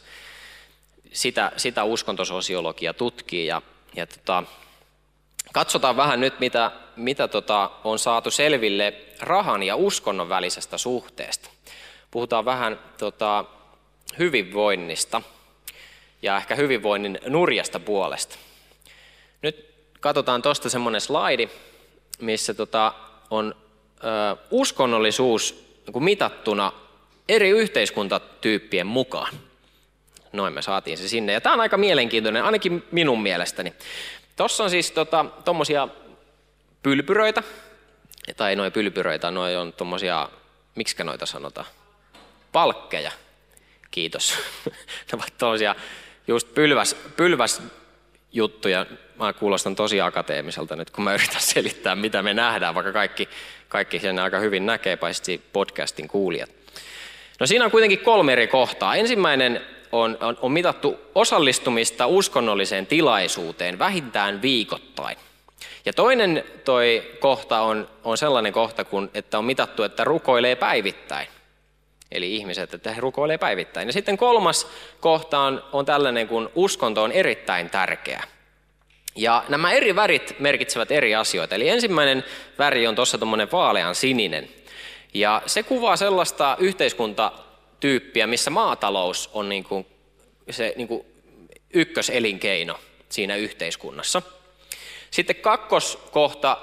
Sitä, 1.12 1.52
sitä 1.56 1.84
uskontososiologia 1.84 2.94
tutkii 2.94 3.46
ja, 3.46 3.62
ja 3.96 4.06
tota, 4.06 4.42
katsotaan 5.52 5.96
vähän 5.96 6.20
nyt, 6.20 6.40
mitä, 6.40 6.70
mitä 6.96 7.28
tota, 7.28 7.70
on 7.84 7.98
saatu 7.98 8.30
selville 8.30 8.94
rahan 9.20 9.62
ja 9.62 9.76
uskonnon 9.76 10.28
välisestä 10.28 10.78
suhteesta. 10.78 11.50
Puhutaan 12.10 12.44
vähän 12.44 12.80
tota, 12.98 13.44
hyvinvoinnista 14.18 15.22
ja 16.22 16.36
ehkä 16.36 16.54
hyvinvoinnin 16.54 17.18
nurjasta 17.26 17.80
puolesta. 17.80 18.36
Nyt 19.42 19.74
katsotaan 20.00 20.42
tuosta 20.42 20.70
semmoinen 20.70 21.00
slaidi, 21.00 21.48
missä 22.20 22.54
tota, 22.54 22.92
on 23.30 23.54
ö, 24.04 24.36
uskonnollisuus 24.50 25.64
niin 25.86 26.04
mitattuna 26.04 26.72
eri 27.28 27.50
yhteiskuntatyyppien 27.50 28.86
mukaan. 28.86 29.34
Noin 30.32 30.54
me 30.54 30.62
saatiin 30.62 30.98
se 30.98 31.08
sinne. 31.08 31.32
Ja 31.32 31.40
tämä 31.40 31.52
on 31.52 31.60
aika 31.60 31.76
mielenkiintoinen, 31.76 32.44
ainakin 32.44 32.84
minun 32.90 33.22
mielestäni. 33.22 33.74
Tuossa 34.36 34.64
on 34.64 34.70
siis 34.70 34.94
tuommoisia 35.44 35.88
tota, 35.88 36.03
pylpyröitä, 36.84 37.42
tai 38.36 38.56
noin 38.56 38.72
pylpyröitä, 38.72 39.30
noin 39.30 39.58
on 39.58 39.72
tuommoisia, 39.72 40.28
miksi 40.74 41.04
noita 41.04 41.26
sanotaan? 41.26 41.66
Palkkeja. 42.52 43.10
Kiitos. 43.90 44.34
ne 44.66 45.12
ovat 45.12 45.38
tuommoisia 45.38 45.74
just 46.28 46.54
pylväs, 46.54 46.96
pylväs 47.16 47.62
juttuja. 48.32 48.86
Mä 49.18 49.32
kuulostan 49.32 49.76
tosi 49.76 50.00
akateemiselta 50.00 50.76
nyt, 50.76 50.90
kun 50.90 51.04
mä 51.04 51.14
yritän 51.14 51.40
selittää, 51.54 51.96
mitä 51.96 52.22
me 52.22 52.34
nähdään, 52.34 52.74
vaikka 52.74 52.92
kaikki, 52.92 53.28
kaikki 53.68 53.98
sen 53.98 54.18
aika 54.18 54.38
hyvin 54.38 54.66
näkee, 54.66 54.96
paitsi 54.96 55.42
podcastin 55.52 56.08
kuulijat. 56.08 56.50
No 57.40 57.46
siinä 57.46 57.64
on 57.64 57.70
kuitenkin 57.70 57.98
kolme 57.98 58.32
eri 58.32 58.46
kohtaa. 58.46 58.96
Ensimmäinen 58.96 59.60
on, 59.92 60.18
on, 60.20 60.38
on 60.40 60.52
mitattu 60.52 61.00
osallistumista 61.14 62.06
uskonnolliseen 62.06 62.86
tilaisuuteen 62.86 63.78
vähintään 63.78 64.42
viikoittain. 64.42 65.16
Ja 65.86 65.92
toinen 65.92 66.44
toi 66.64 67.12
kohta 67.20 67.60
on, 67.60 67.88
on 68.04 68.18
sellainen 68.18 68.52
kohta, 68.52 68.84
kun, 68.84 69.10
että 69.14 69.38
on 69.38 69.44
mitattu, 69.44 69.82
että 69.82 70.04
rukoilee 70.04 70.56
päivittäin. 70.56 71.28
Eli 72.12 72.36
ihmiset, 72.36 72.74
että 72.74 72.92
he 72.92 73.00
rukoilee 73.00 73.38
päivittäin. 73.38 73.88
Ja 73.88 73.92
sitten 73.92 74.16
kolmas 74.16 74.66
kohta 75.00 75.38
on, 75.38 75.64
on 75.72 75.86
tällainen, 75.86 76.28
kun 76.28 76.50
uskonto 76.54 77.02
on 77.02 77.12
erittäin 77.12 77.70
tärkeä. 77.70 78.22
Ja 79.16 79.44
nämä 79.48 79.72
eri 79.72 79.96
värit 79.96 80.34
merkitsevät 80.38 80.90
eri 80.90 81.14
asioita. 81.14 81.54
Eli 81.54 81.68
ensimmäinen 81.68 82.24
väri 82.58 82.86
on 82.86 82.94
tuossa 82.94 83.18
tuommoinen 83.18 83.52
vaalean 83.52 83.94
sininen. 83.94 84.48
Ja 85.14 85.42
se 85.46 85.62
kuvaa 85.62 85.96
sellaista 85.96 86.56
yhteiskuntatyyppiä, 86.60 88.26
missä 88.26 88.50
maatalous 88.50 89.30
on 89.32 89.48
niin 89.48 89.64
kuin 89.64 89.86
se 90.50 90.72
niin 90.76 90.88
kuin 90.88 91.06
ykköselinkeino 91.74 92.80
siinä 93.08 93.36
yhteiskunnassa. 93.36 94.22
Sitten 95.14 95.37
kakkoskohta 95.37 96.59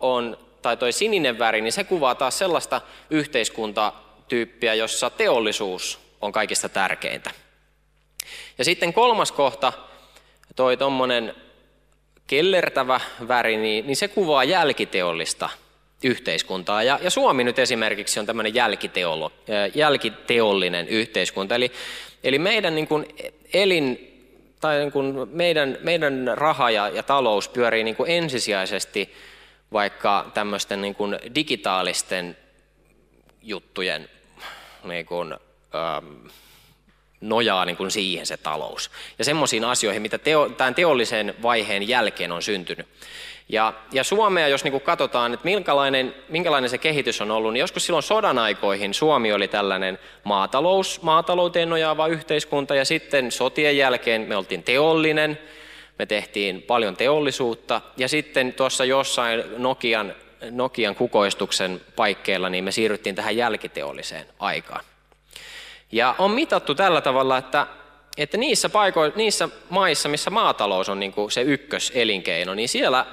on, 0.00 0.38
tai 0.62 0.76
toi 0.76 0.92
sininen 0.92 1.38
väri, 1.38 1.60
niin 1.60 1.72
se 1.72 1.84
kuvaa 1.84 2.14
taas 2.14 2.38
sellaista 2.38 2.80
yhteiskuntatyyppiä, 3.10 4.74
jossa 4.74 5.10
teollisuus 5.10 5.98
on 6.20 6.32
kaikista 6.32 6.68
tärkeintä. 6.68 7.30
Ja 8.58 8.64
sitten 8.64 8.92
kolmas 8.92 9.32
kohta, 9.32 9.72
toi 10.56 10.76
tuommoinen 10.76 11.34
kellertävä 12.26 13.00
väri, 13.28 13.56
niin, 13.56 13.86
niin 13.86 13.96
se 13.96 14.08
kuvaa 14.08 14.44
jälkiteollista 14.44 15.48
yhteiskuntaa. 16.04 16.82
Ja, 16.82 16.98
ja 17.02 17.10
Suomi 17.10 17.44
nyt 17.44 17.58
esimerkiksi 17.58 18.20
on 18.20 18.26
tämmöinen 18.26 18.54
jälkiteollinen 19.74 20.88
yhteiskunta. 20.88 21.54
Eli, 21.54 21.72
eli 22.24 22.38
meidän 22.38 22.74
niin 22.74 22.88
kuin 22.88 23.06
elin 23.54 24.15
tai 24.60 24.78
niin 24.78 24.92
kuin 24.92 25.28
meidän, 25.30 25.78
meidän 25.82 26.30
raha 26.34 26.70
ja, 26.70 26.88
ja 26.88 27.02
talous 27.02 27.48
pyörii 27.48 27.84
niin 27.84 27.96
kuin 27.96 28.10
ensisijaisesti 28.10 29.14
vaikka 29.72 30.30
tämmöisten 30.34 30.80
niin 30.82 30.94
kuin 30.94 31.18
digitaalisten 31.34 32.36
juttujen 33.42 34.08
niin 34.84 35.06
kuin, 35.06 35.32
ähm, 35.32 36.26
nojaa 37.20 37.64
niin 37.64 37.76
kuin 37.76 37.90
siihen 37.90 38.26
se 38.26 38.36
talous. 38.36 38.90
Ja 39.18 39.24
semmoisiin 39.24 39.64
asioihin, 39.64 40.02
mitä 40.02 40.18
teo, 40.18 40.48
tämän 40.48 40.74
teollisen 40.74 41.34
vaiheen 41.42 41.88
jälkeen 41.88 42.32
on 42.32 42.42
syntynyt. 42.42 42.88
Ja, 43.48 43.72
ja 43.92 44.04
Suomea, 44.04 44.48
jos 44.48 44.64
niin 44.64 44.72
kuin 44.72 44.82
katsotaan, 44.82 45.34
että 45.34 45.44
minkälainen, 45.44 46.14
minkälainen 46.28 46.70
se 46.70 46.78
kehitys 46.78 47.20
on 47.20 47.30
ollut, 47.30 47.52
niin 47.52 47.60
joskus 47.60 47.86
silloin 47.86 48.02
sodan 48.02 48.38
aikoihin 48.38 48.94
Suomi 48.94 49.32
oli 49.32 49.48
tällainen 49.48 49.98
maatalous, 50.24 51.02
maatalouteen 51.02 51.70
nojaava 51.70 52.06
yhteiskunta, 52.06 52.74
ja 52.74 52.84
sitten 52.84 53.32
sotien 53.32 53.76
jälkeen 53.76 54.22
me 54.22 54.36
oltiin 54.36 54.62
teollinen, 54.62 55.38
me 55.98 56.06
tehtiin 56.06 56.62
paljon 56.62 56.96
teollisuutta, 56.96 57.80
ja 57.96 58.08
sitten 58.08 58.52
tuossa 58.52 58.84
jossain 58.84 59.44
Nokian, 59.56 60.14
Nokian 60.50 60.94
kukoistuksen 60.94 61.80
paikkeilla, 61.96 62.48
niin 62.48 62.64
me 62.64 62.72
siirryttiin 62.72 63.14
tähän 63.14 63.36
jälkiteolliseen 63.36 64.26
aikaan. 64.38 64.84
Ja 65.92 66.14
on 66.18 66.30
mitattu 66.30 66.74
tällä 66.74 67.00
tavalla, 67.00 67.38
että, 67.38 67.66
että 68.16 68.36
niissä, 68.36 68.68
paiko- 68.68 69.16
niissä 69.16 69.48
maissa, 69.70 70.08
missä 70.08 70.30
maatalous 70.30 70.88
on 70.88 71.00
niin 71.00 71.12
kuin 71.12 71.30
se 71.30 71.42
ykköselinkeino, 71.42 72.54
niin 72.54 72.68
siellä, 72.68 73.06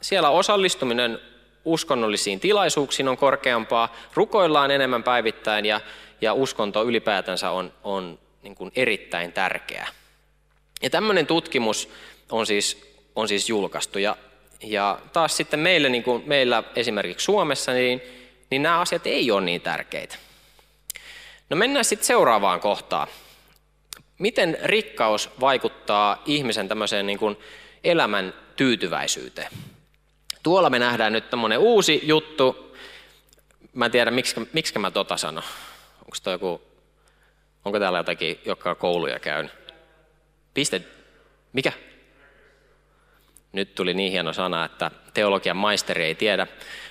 siellä 0.00 0.30
osallistuminen 0.30 1.18
uskonnollisiin 1.64 2.40
tilaisuuksiin 2.40 3.08
on 3.08 3.16
korkeampaa, 3.16 3.96
rukoillaan 4.14 4.70
enemmän 4.70 5.02
päivittäin 5.02 5.66
ja, 5.66 5.80
ja 6.20 6.34
uskonto 6.34 6.84
ylipäätänsä 6.84 7.50
on, 7.50 7.72
on 7.84 8.18
niin 8.42 8.54
kuin 8.54 8.72
erittäin 8.76 9.32
tärkeää. 9.32 9.88
Ja 10.82 10.90
tämmöinen 10.90 11.26
tutkimus 11.26 11.88
on 12.30 12.46
siis, 12.46 12.94
on 13.16 13.28
siis 13.28 13.48
julkaistu. 13.48 13.98
Ja, 13.98 14.16
ja 14.62 14.98
taas 15.12 15.36
sitten 15.36 15.60
meille, 15.60 15.88
niin 15.88 16.02
kuin 16.02 16.22
meillä 16.26 16.62
esimerkiksi 16.76 17.24
Suomessa, 17.24 17.72
niin, 17.72 18.02
niin 18.50 18.62
nämä 18.62 18.80
asiat 18.80 19.06
ei 19.06 19.30
ole 19.30 19.40
niin 19.40 19.60
tärkeitä. 19.60 20.16
No 21.50 21.56
mennään 21.56 21.84
sitten 21.84 22.06
seuraavaan 22.06 22.60
kohtaan. 22.60 23.08
Miten 24.18 24.58
rikkaus 24.62 25.30
vaikuttaa 25.40 26.22
ihmisen 26.26 26.68
tämmöiseen 26.68 27.06
niin 27.06 27.18
kuin 27.18 27.36
elämän 27.84 28.34
tyytyväisyyteen? 28.56 29.50
Tuolla 30.42 30.70
me 30.70 30.78
nähdään 30.78 31.12
nyt 31.12 31.30
tämmöinen 31.30 31.58
uusi 31.58 32.00
juttu. 32.02 32.76
Mä 33.74 33.84
en 33.84 33.90
tiedä, 33.90 34.10
miksi, 34.10 34.48
miksi 34.52 34.78
mä 34.78 34.90
tota 34.90 35.16
sanon. 35.16 35.44
Onko 35.98 36.30
joku, 36.30 36.62
onko 37.64 37.78
täällä 37.78 37.98
jotakin, 37.98 38.40
joka 38.44 38.74
kouluja 38.74 39.18
käyn? 39.18 39.50
Piste, 40.54 40.82
mikä? 41.52 41.72
Nyt 43.52 43.74
tuli 43.74 43.94
niin 43.94 44.12
hieno 44.12 44.32
sana, 44.32 44.64
että 44.64 44.90
teologian 45.14 45.56
maisteri 45.56 46.04
ei 46.04 46.14
tiedä. 46.14 46.46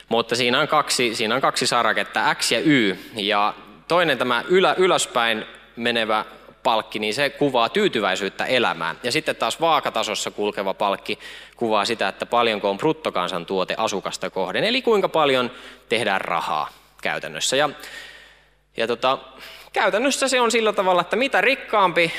Mutta 0.10 0.36
siinä 0.36 0.60
on 0.60 0.68
kaksi, 0.68 1.15
siinä 1.15 1.36
on 1.36 1.41
kaksi 1.41 1.68
saraketta, 1.68 2.36
X 2.36 2.51
ja 2.51 2.60
Y. 2.60 2.98
Ja 3.15 3.53
toinen 3.88 4.18
tämä 4.18 4.44
ylä, 4.48 4.75
ylöspäin 4.77 5.46
menevä 5.75 6.25
palkki, 6.63 7.00
niin 7.00 7.13
se 7.13 7.29
kuvaa 7.29 7.70
tyytyväisyyttä 7.70 8.46
elämään. 8.46 9.00
Ja 9.03 9.12
sitten 9.12 9.36
taas 9.36 9.62
vaakatasossa 9.62 10.32
kulkeva 10.32 10.74
palkki 10.74 11.20
kuvaa 11.60 11.86
sitä, 11.86 12.08
että 12.08 12.25
paljonko 12.25 12.70
on 12.70 12.78
bruttokansantuote 12.78 13.75
asukasta 13.78 14.30
kohden, 14.30 14.63
eli 14.63 14.82
kuinka 14.82 15.10
paljon 15.10 15.51
tehdään 15.89 16.22
rahaa 16.22 16.70
käytännössä. 17.01 17.56
Ja, 17.56 17.70
ja 18.78 18.88
tota, 18.88 19.18
käytännössä 19.74 20.28
se 20.28 20.42
on 20.42 20.51
sillä 20.51 20.74
tavalla, 20.74 21.01
että 21.01 21.16
mitä 21.16 21.42
rikkaampi 21.42 22.12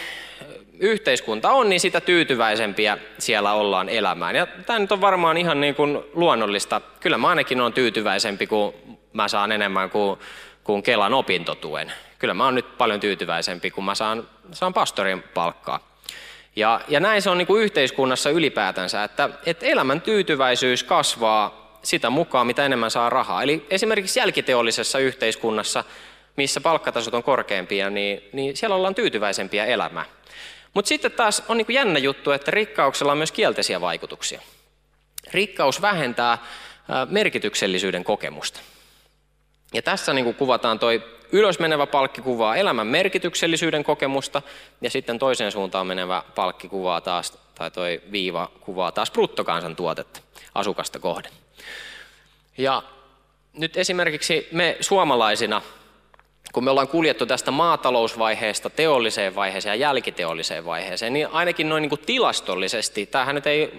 yhteiskunta 0.81 1.51
on, 1.51 1.69
niin 1.69 1.81
sitä 1.81 2.01
tyytyväisempiä 2.01 2.99
siellä 3.19 3.53
ollaan 3.53 3.89
elämään. 3.89 4.37
Ja 4.37 4.47
tämä 4.47 4.79
nyt 4.79 4.93
on 4.93 5.01
varmaan 5.01 5.37
ihan 5.37 5.61
niin 5.61 5.75
kuin 5.75 5.99
luonnollista. 6.13 6.81
Kyllä 7.01 7.19
mä 7.19 7.29
ainakin 7.29 7.61
olen 7.61 7.73
tyytyväisempi, 7.73 8.47
kun 8.47 8.75
mä 9.13 9.29
saan 9.29 9.53
enemmän 9.53 9.91
kuin, 9.91 10.21
kuin 10.65 10.83
Kelan 10.83 11.15
opintotuen. 11.15 11.93
Kyllä 12.19 12.35
mä 12.35 12.45
oon 12.45 12.55
nyt 12.55 12.79
paljon 12.79 13.01
tyytyväisempi, 13.01 13.71
kun 13.71 13.85
mä 13.85 13.95
saan, 13.95 14.29
saan 14.53 14.75
pastorin 14.75 15.23
palkkaa. 15.23 15.90
Ja, 16.57 16.81
ja 16.89 17.01
näin 17.01 17.23
se 17.23 17.31
on 17.31 17.39
niin 17.39 17.47
kuin 17.47 17.63
yhteiskunnassa 17.63 18.31
ylipäätänsä, 18.31 19.05
että, 19.05 19.29
että 19.47 19.67
elämän 19.67 20.01
tyytyväisyys 20.01 20.85
kasvaa 20.85 21.79
sitä 21.83 22.11
mukaan, 22.11 22.47
mitä 22.47 22.67
enemmän 22.67 22.91
saa 22.91 23.11
rahaa. 23.11 23.43
Eli 23.43 23.67
esimerkiksi 23.71 24.21
jälkiteollisessa 24.21 24.99
yhteiskunnassa, 24.99 25.85
missä 26.37 26.61
palkkatasot 26.61 27.15
on 27.15 27.23
korkeampia, 27.23 27.91
niin, 27.91 28.23
niin 28.33 28.57
siellä 28.57 28.77
ollaan 28.77 28.95
tyytyväisempiä 28.95 29.65
elämään. 29.65 30.07
Mutta 30.75 30.89
sitten 30.89 31.13
taas 31.13 31.43
on 31.49 31.57
niin 31.57 31.67
kuin 31.67 31.75
jännä 31.75 31.99
juttu, 31.99 32.31
että 32.31 32.51
rikkauksella 32.51 33.13
on 33.13 33.19
myös 33.19 33.33
kielteisiä 33.33 33.81
vaikutuksia. 33.81 34.41
Rikkaus 35.33 35.83
vähentää 35.83 36.39
merkityksellisyyden 37.09 38.05
kokemusta. 38.05 38.61
Ja 39.75 39.83
tässä 39.83 40.13
niin 40.13 40.25
kuin 40.25 40.37
kuvataan 40.37 40.79
toi 40.79 41.03
ylösmenevä 41.33 41.87
palkki 41.87 42.21
kuvaa 42.21 42.57
elämän 42.57 42.87
merkityksellisyyden 42.87 43.85
kokemusta, 43.85 44.43
ja 44.81 44.91
sitten 44.91 45.19
toiseen 45.19 45.53
suuntaan 45.53 45.87
menevä 45.87 46.23
palkki 46.35 46.69
kuvaa 46.69 47.01
taas, 47.01 47.39
tai 47.55 47.71
toi 47.71 48.03
viiva 48.13 48.51
kuvaa 48.61 48.93
taas 48.93 49.11
bruttokansantuotetta 49.11 50.21
asukasta 50.55 50.99
kohden. 50.99 51.33
Ja 52.59 52.83
nyt 53.53 53.77
esimerkiksi 53.77 54.49
me 54.53 54.77
suomalaisina, 54.81 55.63
kun 56.53 56.65
me 56.65 56.71
ollaan 56.71 56.89
kuljettu 56.89 57.27
tästä 57.27 57.51
maatalousvaiheesta 57.51 58.71
teolliseen 58.71 59.35
vaiheeseen 59.35 59.73
ja 59.73 59.87
jälkiteolliseen 59.87 60.65
vaiheeseen, 60.65 61.13
niin 61.13 61.27
ainakin 61.27 61.69
noin 61.69 61.83
niin 61.83 61.89
kuin 61.89 62.01
tilastollisesti, 62.07 63.07
tämähän 63.07 63.35
nyt 63.35 63.47
ei 63.47 63.73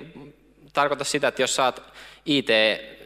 tarkoita 0.74 1.04
sitä, 1.04 1.28
että 1.28 1.42
jos 1.42 1.56
saat 1.56 1.84
IT 2.26 2.48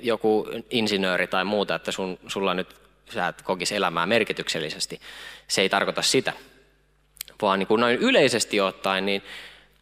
joku 0.02 0.48
insinööri 0.70 1.28
tai 1.28 1.46
muuta, 1.46 1.76
että 1.76 1.92
sun, 1.92 2.20
sulla 2.28 2.54
nyt 2.54 2.85
sä 3.14 3.28
et 3.28 3.42
kokisi 3.42 3.76
elämää 3.76 4.06
merkityksellisesti. 4.06 5.02
Se 5.48 5.62
ei 5.62 5.70
tarkoita 5.70 6.02
sitä, 6.02 6.34
vaan 7.42 7.60
niin 7.60 7.68
kuin 7.68 7.82
noin 7.82 7.98
yleisesti 7.98 8.62
ottaen, 8.62 9.06
niin 9.06 9.24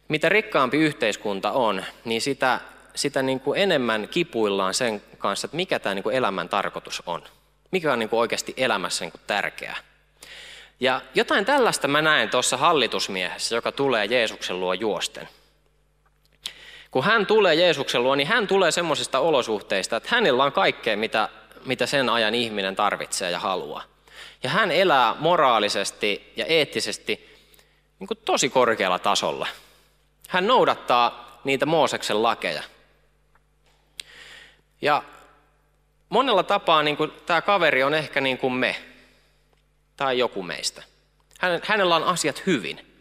mitä 0.08 0.28
rikkaampi 0.28 0.76
yhteiskunta 0.76 1.52
on, 1.52 1.84
niin 2.04 2.20
sitä, 2.20 2.60
sitä 2.94 3.22
niin 3.22 3.40
kuin 3.40 3.60
enemmän 3.60 4.08
kipuillaan 4.08 4.74
sen 4.74 5.02
kanssa, 5.18 5.46
että 5.46 5.56
mikä 5.56 5.78
tämä 5.78 5.94
niin 5.94 6.02
kuin 6.02 6.16
elämän 6.16 6.48
tarkoitus 6.48 7.02
on. 7.06 7.22
Mikä 7.70 7.92
on 7.92 7.98
niin 7.98 8.08
kuin 8.08 8.20
oikeasti 8.20 8.54
elämässä 8.56 9.04
niin 9.04 9.12
kuin 9.12 9.20
tärkeää. 9.26 9.76
Ja 10.80 11.00
jotain 11.14 11.44
tällaista 11.44 11.88
mä 11.88 12.02
näen 12.02 12.30
tuossa 12.30 12.56
hallitusmiehessä, 12.56 13.54
joka 13.54 13.72
tulee 13.72 14.04
Jeesuksen 14.04 14.60
luo 14.60 14.72
juosten. 14.72 15.28
Kun 16.90 17.04
hän 17.04 17.26
tulee 17.26 17.54
Jeesuksen 17.54 18.02
luo, 18.02 18.14
niin 18.14 18.28
hän 18.28 18.46
tulee 18.46 18.70
semmoisista 18.70 19.18
olosuhteista, 19.18 19.96
että 19.96 20.08
hänellä 20.12 20.44
on 20.44 20.52
kaikkea, 20.52 20.96
mitä 20.96 21.28
mitä 21.66 21.86
sen 21.86 22.08
ajan 22.08 22.34
ihminen 22.34 22.76
tarvitsee 22.76 23.30
ja 23.30 23.38
haluaa. 23.38 23.82
Ja 24.42 24.50
hän 24.50 24.70
elää 24.70 25.16
moraalisesti 25.18 26.32
ja 26.36 26.46
eettisesti 26.46 27.36
niin 27.98 28.08
kuin 28.08 28.18
tosi 28.24 28.48
korkealla 28.48 28.98
tasolla. 28.98 29.46
Hän 30.28 30.46
noudattaa 30.46 31.38
niitä 31.44 31.66
Mooseksen 31.66 32.22
lakeja. 32.22 32.62
Ja 34.82 35.02
monella 36.08 36.42
tapaa 36.42 36.82
niin 36.82 36.96
kuin, 36.96 37.12
tämä 37.26 37.42
kaveri 37.42 37.82
on 37.82 37.94
ehkä 37.94 38.20
niin 38.20 38.38
kuin 38.38 38.52
me 38.52 38.76
tai 39.96 40.18
joku 40.18 40.42
meistä. 40.42 40.82
hänellä 41.62 41.96
on 41.96 42.04
asiat 42.04 42.46
hyvin. 42.46 42.94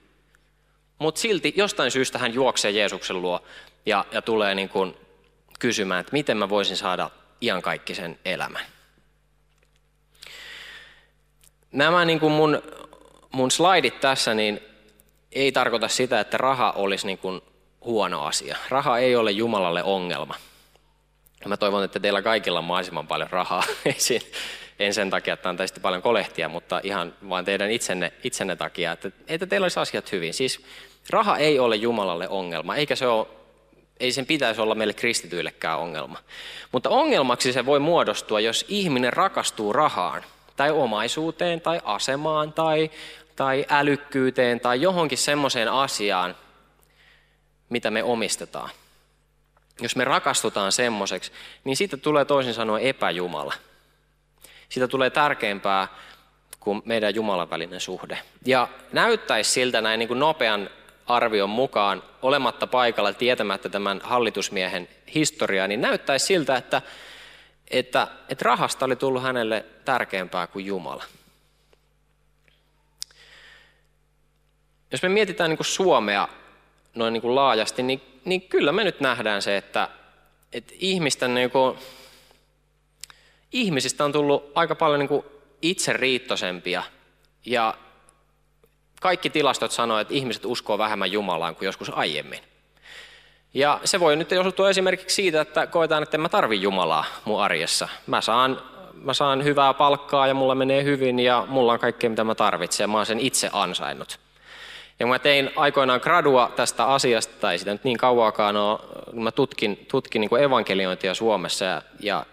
Mutta 1.00 1.22
silti 1.22 1.54
jostain 1.58 1.92
syystä 1.92 2.20
hän 2.20 2.34
juoksee 2.34 2.72
Jeesuksen 2.72 3.22
luo 3.22 3.44
ja, 3.86 4.06
ja 4.12 4.22
tulee 4.22 4.56
niin 4.56 4.70
kuin 4.70 4.98
kysymään, 5.60 6.02
että 6.02 6.14
miten 6.14 6.38
mä 6.38 6.50
voisin 6.50 6.78
saada 6.78 7.10
iankaikkisen 7.44 8.20
elämän. 8.26 8.66
Nämä 11.72 12.06
niin 12.06 12.20
kuin 12.20 12.34
mun, 12.34 12.62
mun 13.32 13.52
slaidit 13.52 14.00
tässä 14.00 14.34
niin 14.34 14.60
ei 15.32 15.52
tarkoita 15.52 15.88
sitä, 15.88 16.20
että 16.20 16.38
raha 16.38 16.72
olisi 16.72 17.06
niin 17.06 17.18
kuin 17.18 17.42
huono 17.86 18.24
asia. 18.24 18.58
Raha 18.70 18.98
ei 18.98 19.16
ole 19.16 19.32
Jumalalle 19.32 19.84
ongelma. 19.84 20.36
Mä 21.46 21.58
toivon, 21.58 21.84
että 21.84 22.00
teillä 22.00 22.22
kaikilla 22.22 22.60
on 22.60 22.66
mahdollisimman 22.66 23.08
paljon 23.08 23.30
rahaa. 23.30 23.64
en 24.80 24.94
sen 24.94 25.10
takia, 25.10 25.34
että 25.34 25.50
antaisitte 25.50 25.80
paljon 25.80 26.02
kolehtia, 26.02 26.50
mutta 26.50 26.82
ihan 26.84 27.14
vaan 27.30 27.46
teidän 27.46 27.72
itsenne, 27.72 28.14
itsenne 28.24 28.56
takia, 28.56 28.92
että, 28.92 29.12
että 29.28 29.46
teillä 29.46 29.66
olisi 29.66 29.80
asiat 29.80 30.12
hyvin. 30.12 30.34
Siis 30.34 30.66
raha 31.10 31.38
ei 31.38 31.60
ole 31.60 31.76
Jumalalle 31.76 32.30
ongelma, 32.30 32.76
eikä 32.76 32.96
se 32.96 33.08
ole 33.08 33.28
ei 34.04 34.12
sen 34.12 34.26
pitäisi 34.26 34.62
olla 34.62 34.76
meille 34.76 34.94
kristityillekään 34.94 35.80
ongelma. 35.80 36.20
Mutta 36.72 36.90
ongelmaksi 36.90 37.54
se 37.54 37.66
voi 37.66 37.80
muodostua, 37.80 38.40
jos 38.40 38.66
ihminen 38.68 39.14
rakastuu 39.14 39.74
rahaan 39.74 40.24
tai 40.56 40.72
omaisuuteen 40.72 41.62
tai 41.62 41.82
asemaan 41.84 42.54
tai, 42.54 42.92
tai 43.36 43.66
älykkyyteen 43.70 44.60
tai 44.60 44.82
johonkin 44.82 45.18
semmoiseen 45.18 45.72
asiaan, 45.72 46.36
mitä 47.70 47.92
me 47.92 48.04
omistetaan. 48.04 48.70
Jos 49.82 49.96
me 49.96 50.04
rakastutaan 50.04 50.72
semmoiseksi, 50.72 51.32
niin 51.64 51.78
siitä 51.78 51.98
tulee 51.98 52.26
toisin 52.26 52.54
sanoen 52.54 52.84
epäjumala. 52.84 53.54
Siitä 54.70 54.88
tulee 54.88 55.10
tärkeämpää 55.10 55.88
kuin 56.60 56.82
meidän 56.86 57.16
Jumalan 57.16 57.50
välinen 57.50 57.82
suhde. 57.82 58.20
Ja 58.46 58.68
näyttäisi 58.92 59.52
siltä 59.52 59.82
näin 59.82 60.00
niin 60.00 60.08
kuin 60.08 60.20
nopean 60.20 60.70
arvion 61.08 61.50
mukaan, 61.50 62.04
olematta 62.22 62.68
paikalla 62.68 63.14
tietämättä 63.14 63.70
tämän 63.70 64.02
hallitusmiehen 64.04 64.90
historiaa, 65.16 65.68
niin 65.68 65.82
näyttäisi 65.82 66.26
siltä, 66.26 66.56
että, 66.56 66.82
että, 67.72 68.08
että 68.30 68.46
rahasta 68.46 68.86
oli 68.86 68.96
tullut 68.96 69.24
hänelle 69.24 69.66
tärkeämpää 69.86 70.48
kuin 70.48 70.66
Jumala. 70.66 71.04
Jos 74.92 75.04
me 75.04 75.10
mietitään 75.10 75.50
niin 75.50 75.58
kuin 75.58 75.66
Suomea 75.66 76.28
noin 76.96 77.14
niin 77.14 77.22
kuin 77.22 77.36
laajasti, 77.36 77.84
niin, 77.84 78.02
niin 78.26 78.42
kyllä 78.42 78.72
me 78.72 78.84
nyt 78.84 79.00
nähdään 79.00 79.42
se, 79.42 79.58
että, 79.58 79.90
että 80.54 80.74
ihmisten 80.78 81.34
niin 81.34 81.52
kuin, 81.52 81.78
ihmisistä 83.52 84.06
on 84.06 84.12
tullut 84.12 84.52
aika 84.56 84.76
paljon 84.76 85.00
niin 85.00 85.24
itseriittoisempia 85.62 86.84
ja 87.46 87.78
kaikki 89.04 89.30
tilastot 89.30 89.72
sanoo, 89.72 90.00
että 90.00 90.14
ihmiset 90.14 90.46
uskoo 90.46 90.78
vähemmän 90.78 91.12
Jumalaan 91.12 91.56
kuin 91.56 91.66
joskus 91.66 91.92
aiemmin. 91.96 92.40
Ja 93.54 93.80
se 93.84 94.00
voi 94.00 94.16
nyt 94.16 94.32
johtua 94.32 94.70
esimerkiksi 94.70 95.16
siitä, 95.16 95.42
että 95.42 95.68
koetaan, 95.68 96.04
että 96.04 96.18
en 96.18 96.22
mä 96.22 96.30
tarvi 96.30 96.62
Jumalaa 96.62 97.06
mun 97.26 97.42
arjessa. 97.42 97.88
Mä 98.08 98.22
saan, 98.22 98.62
mä 98.94 99.14
saan 99.14 99.44
hyvää 99.44 99.74
palkkaa 99.74 100.28
ja 100.28 100.34
mulla 100.34 100.56
menee 100.56 100.84
hyvin 100.84 101.20
ja 101.20 101.46
mulla 101.48 101.74
on 101.74 101.80
kaikkea 101.80 102.10
mitä 102.10 102.24
mä 102.24 102.36
tarvitsen 102.36 102.84
ja 102.84 102.88
mä 102.88 102.98
oon 102.98 103.06
sen 103.06 103.20
itse 103.20 103.50
ansainnut. 103.54 104.20
Ja 105.00 105.08
mä 105.08 105.20
tein 105.20 105.52
aikoinaan 105.56 106.00
gradua 106.04 106.52
tästä 106.56 106.86
asiasta, 106.86 107.34
tai 107.40 107.58
sitä 107.58 107.72
nyt 107.72 107.84
niin 107.84 107.98
kauaakaan 107.98 108.58
ole, 108.58 108.80
mä 109.14 109.32
tutkin, 109.32 109.86
tutkin 109.92 110.22
niin 110.22 110.42
evankeliointia 110.42 111.14
Suomessa 111.14 111.66
ja, 111.66 111.82
ja, 112.00 112.26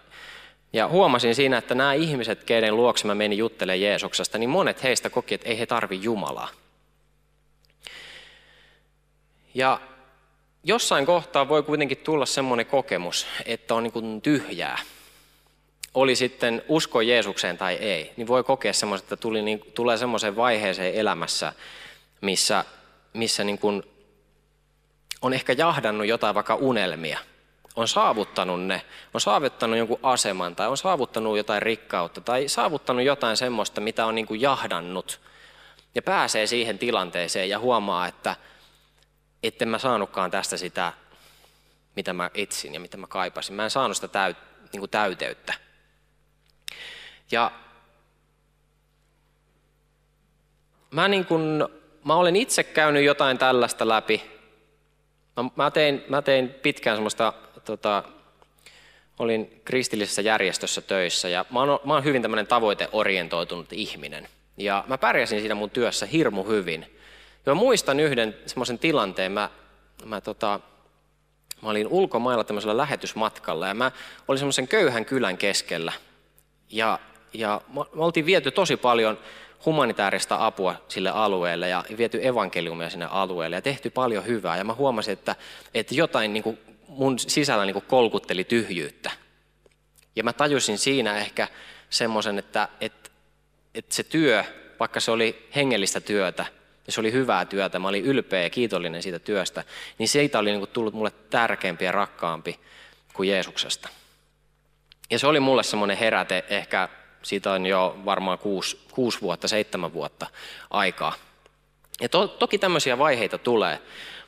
ja 0.73 0.87
huomasin 0.87 1.35
siinä, 1.35 1.57
että 1.57 1.75
nämä 1.75 1.93
ihmiset, 1.93 2.43
keiden 2.43 2.75
luokse 2.75 3.07
mä 3.07 3.15
menin 3.15 3.37
juttelemaan 3.37 3.81
Jeesuksesta, 3.81 4.37
niin 4.37 4.49
monet 4.49 4.83
heistä 4.83 5.09
koki, 5.09 5.35
että 5.35 5.49
ei 5.49 5.59
he 5.59 5.65
tarvi 5.65 5.99
Jumalaa. 6.01 6.60
Ja 9.53 9.79
jossain 10.63 11.05
kohtaa 11.05 11.49
voi 11.49 11.63
kuitenkin 11.63 11.97
tulla 11.97 12.25
semmoinen 12.25 12.65
kokemus, 12.65 13.27
että 13.45 13.75
on 13.75 13.83
niin 13.83 14.21
tyhjää. 14.21 14.79
Oli 15.93 16.15
sitten 16.15 16.61
usko 16.67 17.01
Jeesukseen 17.01 17.57
tai 17.57 17.73
ei, 17.73 18.13
niin 18.17 18.27
voi 18.27 18.43
kokea 18.43 18.73
semmoista, 18.73 19.05
että 19.05 19.17
tuli, 19.17 19.41
niin, 19.41 19.61
tulee 19.73 19.97
semmoiseen 19.97 20.35
vaiheeseen 20.35 20.95
elämässä, 20.95 21.53
missä, 22.21 22.65
missä 23.13 23.43
niin 23.43 23.59
kuin 23.59 23.83
on 25.21 25.33
ehkä 25.33 25.53
jahdannut 25.53 26.07
jotain 26.07 26.35
vaikka 26.35 26.55
unelmia. 26.55 27.19
On 27.75 27.87
saavuttanut 27.87 28.63
ne, 28.63 28.81
on 29.13 29.21
saavuttanut 29.21 29.77
jonkun 29.77 29.99
aseman 30.03 30.55
tai 30.55 30.67
on 30.67 30.77
saavuttanut 30.77 31.37
jotain 31.37 31.61
rikkautta 31.61 32.21
tai 32.21 32.47
saavuttanut 32.47 33.03
jotain 33.03 33.37
semmoista, 33.37 33.81
mitä 33.81 34.05
on 34.05 34.15
niin 34.15 34.25
kuin 34.25 34.41
jahdannut. 34.41 35.21
Ja 35.95 36.01
pääsee 36.01 36.47
siihen 36.47 36.79
tilanteeseen 36.79 37.49
ja 37.49 37.59
huomaa, 37.59 38.07
että– 38.07 38.35
etten 39.43 39.69
mä 39.69 39.77
saanutkaan 39.77 40.31
tästä 40.31 40.57
sitä, 40.57 40.93
mitä 41.95 42.13
mä 42.13 42.29
etsin 42.33 42.73
ja 42.73 42.79
mitä 42.79 42.97
mä 42.97 43.07
kaipasin. 43.07 43.55
Mä 43.55 43.63
en 43.63 43.69
saanut 43.69 43.97
sitä 43.97 44.07
täyt, 44.07 44.37
niin 44.73 44.79
kuin 44.79 44.89
täyteyttä. 44.89 45.53
Ja 47.31 47.51
mä, 50.91 51.07
niin 51.07 51.25
kuin, 51.25 51.65
mä 52.05 52.15
olen 52.15 52.35
itse 52.35 52.63
käynyt 52.63 53.03
jotain 53.03 53.37
tällaista 53.37 53.87
läpi. 53.87 54.21
Mä, 55.37 55.49
mä, 55.55 55.71
tein, 55.71 56.03
mä 56.09 56.21
tein 56.21 56.49
pitkään 56.49 56.97
semmoista, 56.97 57.33
tota, 57.65 58.03
olin 59.19 59.61
kristillisessä 59.65 60.21
järjestössä 60.21 60.81
töissä 60.81 61.29
ja 61.29 61.45
mä 61.49 61.59
oon, 61.59 61.79
mä 61.83 61.93
oon 61.93 62.03
hyvin 62.03 62.21
tämmöinen 62.21 62.47
tavoiteorientoitunut 62.47 63.73
ihminen– 63.73 64.27
Ja 64.57 64.83
mä 64.87 64.97
pärjäsin 64.97 65.39
siinä 65.39 65.55
mun 65.55 65.69
työssä 65.69 66.05
hirmu 66.05 66.43
hyvin. 66.43 66.97
Ja 67.45 67.55
mä 67.55 67.59
muistan 67.59 67.99
yhden 67.99 68.37
semmoisen 68.45 68.79
tilanteen, 68.79 69.31
mä, 69.31 69.49
mä, 70.05 70.21
tota, 70.21 70.59
mä 71.61 71.69
olin 71.69 71.87
ulkomailla 71.87 72.43
tämmöisellä 72.43 72.77
lähetysmatkalla 72.77 73.67
ja 73.67 73.73
mä 73.73 73.91
olin 74.27 74.39
semmoisen 74.39 74.67
köyhän 74.67 75.05
kylän 75.05 75.37
keskellä. 75.37 75.93
Ja, 76.69 76.99
ja 77.33 77.61
me 77.73 77.83
oltiin 77.95 78.25
viety 78.25 78.51
tosi 78.51 78.77
paljon 78.77 79.17
humanitaarista 79.65 80.45
apua 80.45 80.75
sille 80.87 81.09
alueelle 81.09 81.69
ja 81.69 81.83
viety 81.97 82.27
evankeliumia 82.27 82.89
sinne 82.89 83.07
alueelle 83.11 83.55
ja 83.55 83.61
tehty 83.61 83.89
paljon 83.89 84.25
hyvää. 84.25 84.57
Ja 84.57 84.63
mä 84.63 84.73
huomasin, 84.73 85.13
että, 85.13 85.35
että 85.73 85.95
jotain 85.95 86.33
niin 86.33 86.43
kuin 86.43 86.59
mun 86.87 87.19
sisällä 87.19 87.65
niin 87.65 87.73
kuin 87.73 87.85
kolkutteli 87.87 88.43
tyhjyyttä. 88.43 89.11
Ja 90.15 90.23
mä 90.23 90.33
tajusin 90.33 90.77
siinä 90.77 91.17
ehkä 91.17 91.47
semmoisen, 91.89 92.39
että, 92.39 92.67
että, 92.81 93.09
että 93.75 93.95
se 93.95 94.03
työ, 94.03 94.43
vaikka 94.79 94.99
se 94.99 95.11
oli 95.11 95.47
hengellistä 95.55 95.99
työtä, 95.99 96.45
ja 96.91 96.93
se 96.93 97.01
oli 97.01 97.11
hyvää 97.11 97.45
työtä, 97.45 97.79
mä 97.79 97.87
olin 97.87 98.05
ylpeä 98.05 98.43
ja 98.43 98.49
kiitollinen 98.49 99.03
siitä 99.03 99.19
työstä, 99.19 99.63
niin 99.97 100.09
siitä 100.09 100.39
oli 100.39 100.49
niin 100.49 100.59
kuin 100.59 100.69
tullut 100.69 100.93
mulle 100.93 101.11
tärkeämpi 101.29 101.85
ja 101.85 101.91
rakkaampi 101.91 102.59
kuin 103.13 103.29
Jeesuksesta. 103.29 103.89
Ja 105.09 105.19
se 105.19 105.27
oli 105.27 105.39
mulle 105.39 105.63
semmoinen 105.63 105.97
heräte 105.97 106.45
ehkä 106.49 106.89
siitä 107.23 107.51
on 107.51 107.65
jo 107.65 107.97
varmaan 108.05 108.37
kuusi, 108.37 108.81
kuusi 108.91 109.21
vuotta, 109.21 109.47
seitsemän 109.47 109.93
vuotta 109.93 110.27
aikaa. 110.69 111.13
Ja 112.01 112.09
to, 112.09 112.27
toki 112.27 112.57
tämmöisiä 112.57 112.97
vaiheita 112.97 113.37
tulee. 113.37 113.79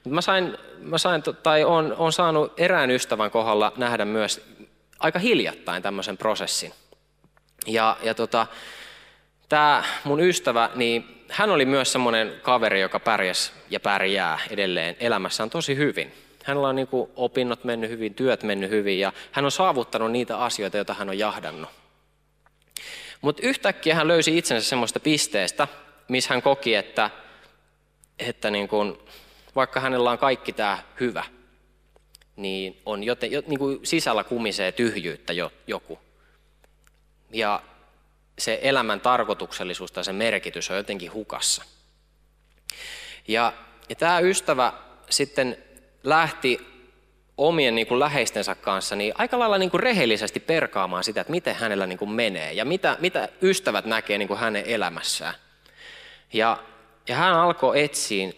Mutta 0.04 0.16
mä 0.16 0.22
sain, 0.22 0.58
mä 0.78 0.98
sain 0.98 1.24
tai 1.44 1.64
on, 1.64 1.96
on 1.98 2.14
saanut 2.14 2.54
erään 2.60 2.92
ystävän 2.92 3.32
kohdalla 3.32 3.74
nähdä 3.78 4.06
myös 4.06 4.46
aika 5.00 5.20
hiljattain 5.20 5.84
tämmöisen 5.84 6.18
prosessin. 6.18 6.74
Ja, 7.68 7.98
ja 8.04 8.14
tota, 8.14 8.48
tämä 9.50 9.84
mun 10.04 10.20
ystävä, 10.20 10.70
niin 10.76 11.23
hän 11.34 11.50
oli 11.50 11.66
myös 11.66 11.92
semmoinen 11.92 12.34
kaveri, 12.42 12.82
joka 12.82 13.00
pärjäs 13.00 13.54
ja 13.70 13.80
pärjää 13.80 14.40
edelleen 14.50 14.96
elämässään 15.00 15.50
tosi 15.50 15.76
hyvin. 15.76 16.12
Hänellä 16.44 16.68
on 16.68 16.76
niin 16.76 16.88
opinnot 17.16 17.64
mennyt 17.64 17.90
hyvin, 17.90 18.14
työt 18.14 18.44
mennyt 18.44 18.70
hyvin 18.70 19.00
ja 19.00 19.14
hän 19.32 19.46
on 19.46 19.52
saavuttanut 19.52 20.12
niitä 20.12 20.38
asioita, 20.38 20.78
joita 20.78 20.94
hän 20.94 21.10
on 21.10 21.20
jahdannut. 21.20 21.70
Mutta 23.22 23.42
yhtäkkiä 23.48 23.96
hän 23.96 24.08
löysi 24.08 24.38
itsensä 24.38 24.70
semmoista 24.70 25.00
pisteestä, 25.00 25.68
missä 26.08 26.34
hän 26.34 26.42
koki, 26.42 26.76
että, 26.76 27.10
että 28.20 28.52
niin 28.52 28.68
kun, 28.68 29.06
vaikka 29.56 29.80
hänellä 29.80 30.12
on 30.12 30.18
kaikki 30.18 30.54
tämä 30.54 30.78
hyvä, 31.00 31.24
niin, 32.36 32.82
on 32.86 33.04
joten, 33.04 33.30
niin 33.48 33.60
kuin 33.60 33.80
sisällä 33.84 34.24
kumisee 34.24 34.72
tyhjyyttä 34.72 35.34
jo, 35.34 35.52
joku. 35.68 36.00
Ja 37.32 37.62
se 38.40 38.60
elämän 38.62 39.02
tarkoituksellisuus 39.02 39.92
tai 39.92 40.04
se 40.04 40.14
merkitys 40.14 40.72
on 40.72 40.78
jotenkin 40.78 41.14
hukassa. 41.14 41.64
Ja, 43.28 43.54
ja 43.90 43.96
tämä 43.96 44.20
ystävä 44.20 44.74
sitten 45.10 45.58
lähti 46.04 46.74
omien 47.38 47.76
niin 47.76 47.88
kuin 47.88 48.00
läheistensä 48.00 48.56
kanssa 48.56 48.96
niin 48.96 49.14
aika 49.18 49.40
lailla 49.40 49.58
niin 49.58 49.72
kuin 49.72 49.84
rehellisesti 49.84 50.40
perkaamaan 50.40 51.04
sitä, 51.04 51.22
että 51.22 51.32
miten 51.32 51.56
hänellä 51.56 51.88
niin 51.88 51.98
kuin 51.98 52.12
menee 52.12 52.54
ja 52.54 52.66
mitä, 52.66 52.98
mitä 53.00 53.30
ystävät 53.42 53.86
näkee 53.86 54.18
niin 54.18 54.28
kuin 54.28 54.40
hänen 54.40 54.64
elämässään. 54.66 55.34
Ja, 56.34 56.58
ja 57.08 57.16
hän 57.16 57.34
alkoi 57.34 57.84
etsiä 57.84 58.32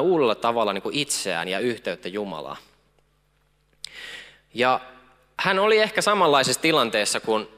uudella 0.00 0.34
tavalla 0.34 0.72
niin 0.72 0.82
kuin 0.82 0.94
itseään 0.94 1.48
ja 1.48 1.58
yhteyttä 1.58 2.08
Jumalaa. 2.08 2.56
Ja 4.54 4.80
hän 5.38 5.58
oli 5.58 5.78
ehkä 5.78 6.02
samanlaisessa 6.02 6.62
tilanteessa 6.62 7.20
kuin, 7.20 7.48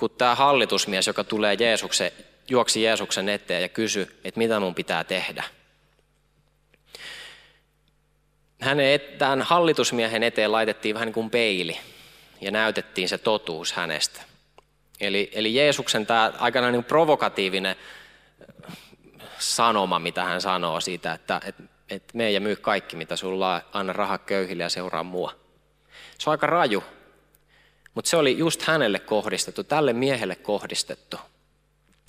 kuin 0.00 0.12
tämä 0.18 0.34
hallitusmies, 0.34 1.06
joka 1.06 1.24
tulee 1.24 1.54
Jeesuksen, 1.54 2.12
juoksi 2.48 2.82
Jeesuksen 2.82 3.28
eteen 3.28 3.62
ja 3.62 3.68
kysyi, 3.68 4.06
että 4.24 4.38
mitä 4.38 4.60
mun 4.60 4.74
pitää 4.74 5.04
tehdä– 5.04 5.44
hänen, 8.60 9.00
tämän 9.18 9.42
hallitusmiehen 9.42 10.22
eteen 10.22 10.52
laitettiin 10.52 10.94
vähän 10.94 11.06
niin 11.06 11.14
kuin 11.14 11.30
peili 11.30 11.78
ja 12.40 12.50
näytettiin 12.50 13.08
se 13.08 13.18
totuus 13.18 13.72
hänestä. 13.72 14.20
Eli, 15.00 15.30
eli 15.32 15.54
Jeesuksen 15.54 16.06
tämä 16.06 16.32
aikana 16.38 16.70
niin 16.70 16.84
provokatiivinen 16.84 17.76
sanoma, 19.38 19.98
mitä 19.98 20.24
hän 20.24 20.40
sanoo 20.40 20.80
siitä, 20.80 21.12
että 21.12 21.40
et, 21.44 21.54
et 21.90 22.14
me 22.14 22.30
ja 22.30 22.40
myy 22.40 22.56
kaikki, 22.56 22.96
mitä 22.96 23.16
sulla 23.16 23.54
on, 23.54 23.60
anna 23.72 23.92
raha 23.92 24.18
köyhille 24.18 24.62
ja 24.62 24.68
seuraa 24.68 25.02
mua. 25.02 25.32
Se 26.18 26.30
on 26.30 26.32
aika 26.32 26.46
raju, 26.46 26.84
mutta 27.94 28.10
se 28.10 28.16
oli 28.16 28.38
just 28.38 28.62
hänelle 28.62 28.98
kohdistettu, 28.98 29.64
tälle 29.64 29.92
miehelle 29.92 30.36
kohdistettu. 30.36 31.16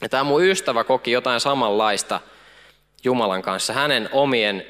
Ja 0.02 0.10
tämä 0.10 0.24
mun 0.24 0.44
ystävä 0.44 0.84
koki 0.84 1.12
jotain 1.12 1.40
samanlaista 1.40 2.20
Jumalan 3.04 3.42
kanssa, 3.42 3.74
hänen 3.74 4.10
omien, 4.12 4.66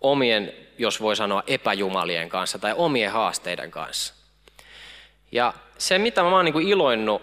omien 0.00 0.52
jos 0.78 1.00
voi 1.00 1.16
sanoa, 1.16 1.42
epäjumalien 1.46 2.28
kanssa 2.28 2.58
tai 2.58 2.74
omien 2.76 3.12
haasteiden 3.12 3.70
kanssa. 3.70 4.14
Ja 5.32 5.54
se, 5.78 5.98
mitä 5.98 6.22
mä 6.22 6.36
oon 6.36 6.44
niin 6.44 6.68
iloinnut 6.68 7.22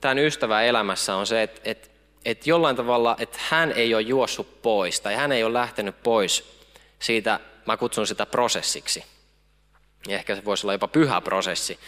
tämän 0.00 0.18
ystävän 0.18 0.64
elämässä, 0.64 1.16
on 1.16 1.26
se, 1.26 1.42
että, 1.42 1.60
että, 1.64 1.88
että 2.24 2.50
jollain 2.50 2.76
tavalla, 2.76 3.16
että 3.18 3.38
hän 3.48 3.72
ei 3.72 3.94
ole 3.94 4.02
juossut 4.02 4.62
pois 4.62 5.00
tai 5.00 5.14
hän 5.14 5.32
ei 5.32 5.44
ole 5.44 5.54
lähtenyt 5.54 6.02
pois 6.02 6.60
siitä, 6.98 7.40
mä 7.66 7.76
kutsun 7.76 8.06
sitä 8.06 8.26
prosessiksi. 8.26 9.04
Ehkä 10.08 10.36
se 10.36 10.44
voisi 10.44 10.66
olla 10.66 10.74
jopa 10.74 10.88
pyhä 10.88 11.20
prosessi. 11.20 11.78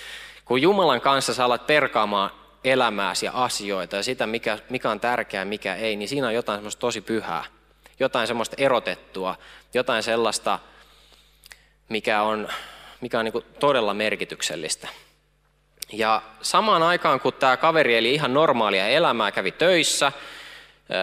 Kun 0.47 0.63
Jumalan 0.63 1.01
kanssa 1.01 1.35
sä 1.35 1.45
alat 1.45 1.67
perkaamaan 1.67 2.31
elämääsi 2.65 3.27
ja 3.27 3.33
asioita 3.35 3.97
ja 3.97 4.03
sitä, 4.03 4.27
mikä, 4.27 4.59
mikä 4.71 4.91
on 4.91 5.01
tärkeää 5.01 5.45
mikä 5.45 5.75
ei, 5.75 5.97
niin 5.97 6.09
siinä 6.09 6.27
on 6.27 6.35
jotain 6.35 6.57
semmoista 6.59 6.81
tosi 6.81 7.01
pyhää. 7.01 7.45
Jotain 8.01 8.27
semmoista 8.27 8.57
erotettua, 8.59 9.37
jotain 9.75 10.03
sellaista, 10.03 10.59
mikä 11.89 12.23
on, 12.23 12.49
mikä 13.01 13.19
on 13.19 13.25
niin 13.25 13.45
todella 13.61 13.95
merkityksellistä. 13.95 14.89
Ja 15.93 16.23
samaan 16.43 16.83
aikaan, 16.83 17.21
kun 17.21 17.33
tämä 17.33 17.57
kaveri 17.57 17.97
eli 17.97 18.15
ihan 18.15 18.35
normaalia 18.35 18.89
elämää, 18.89 19.33
kävi 19.33 19.53
töissä, 19.53 20.13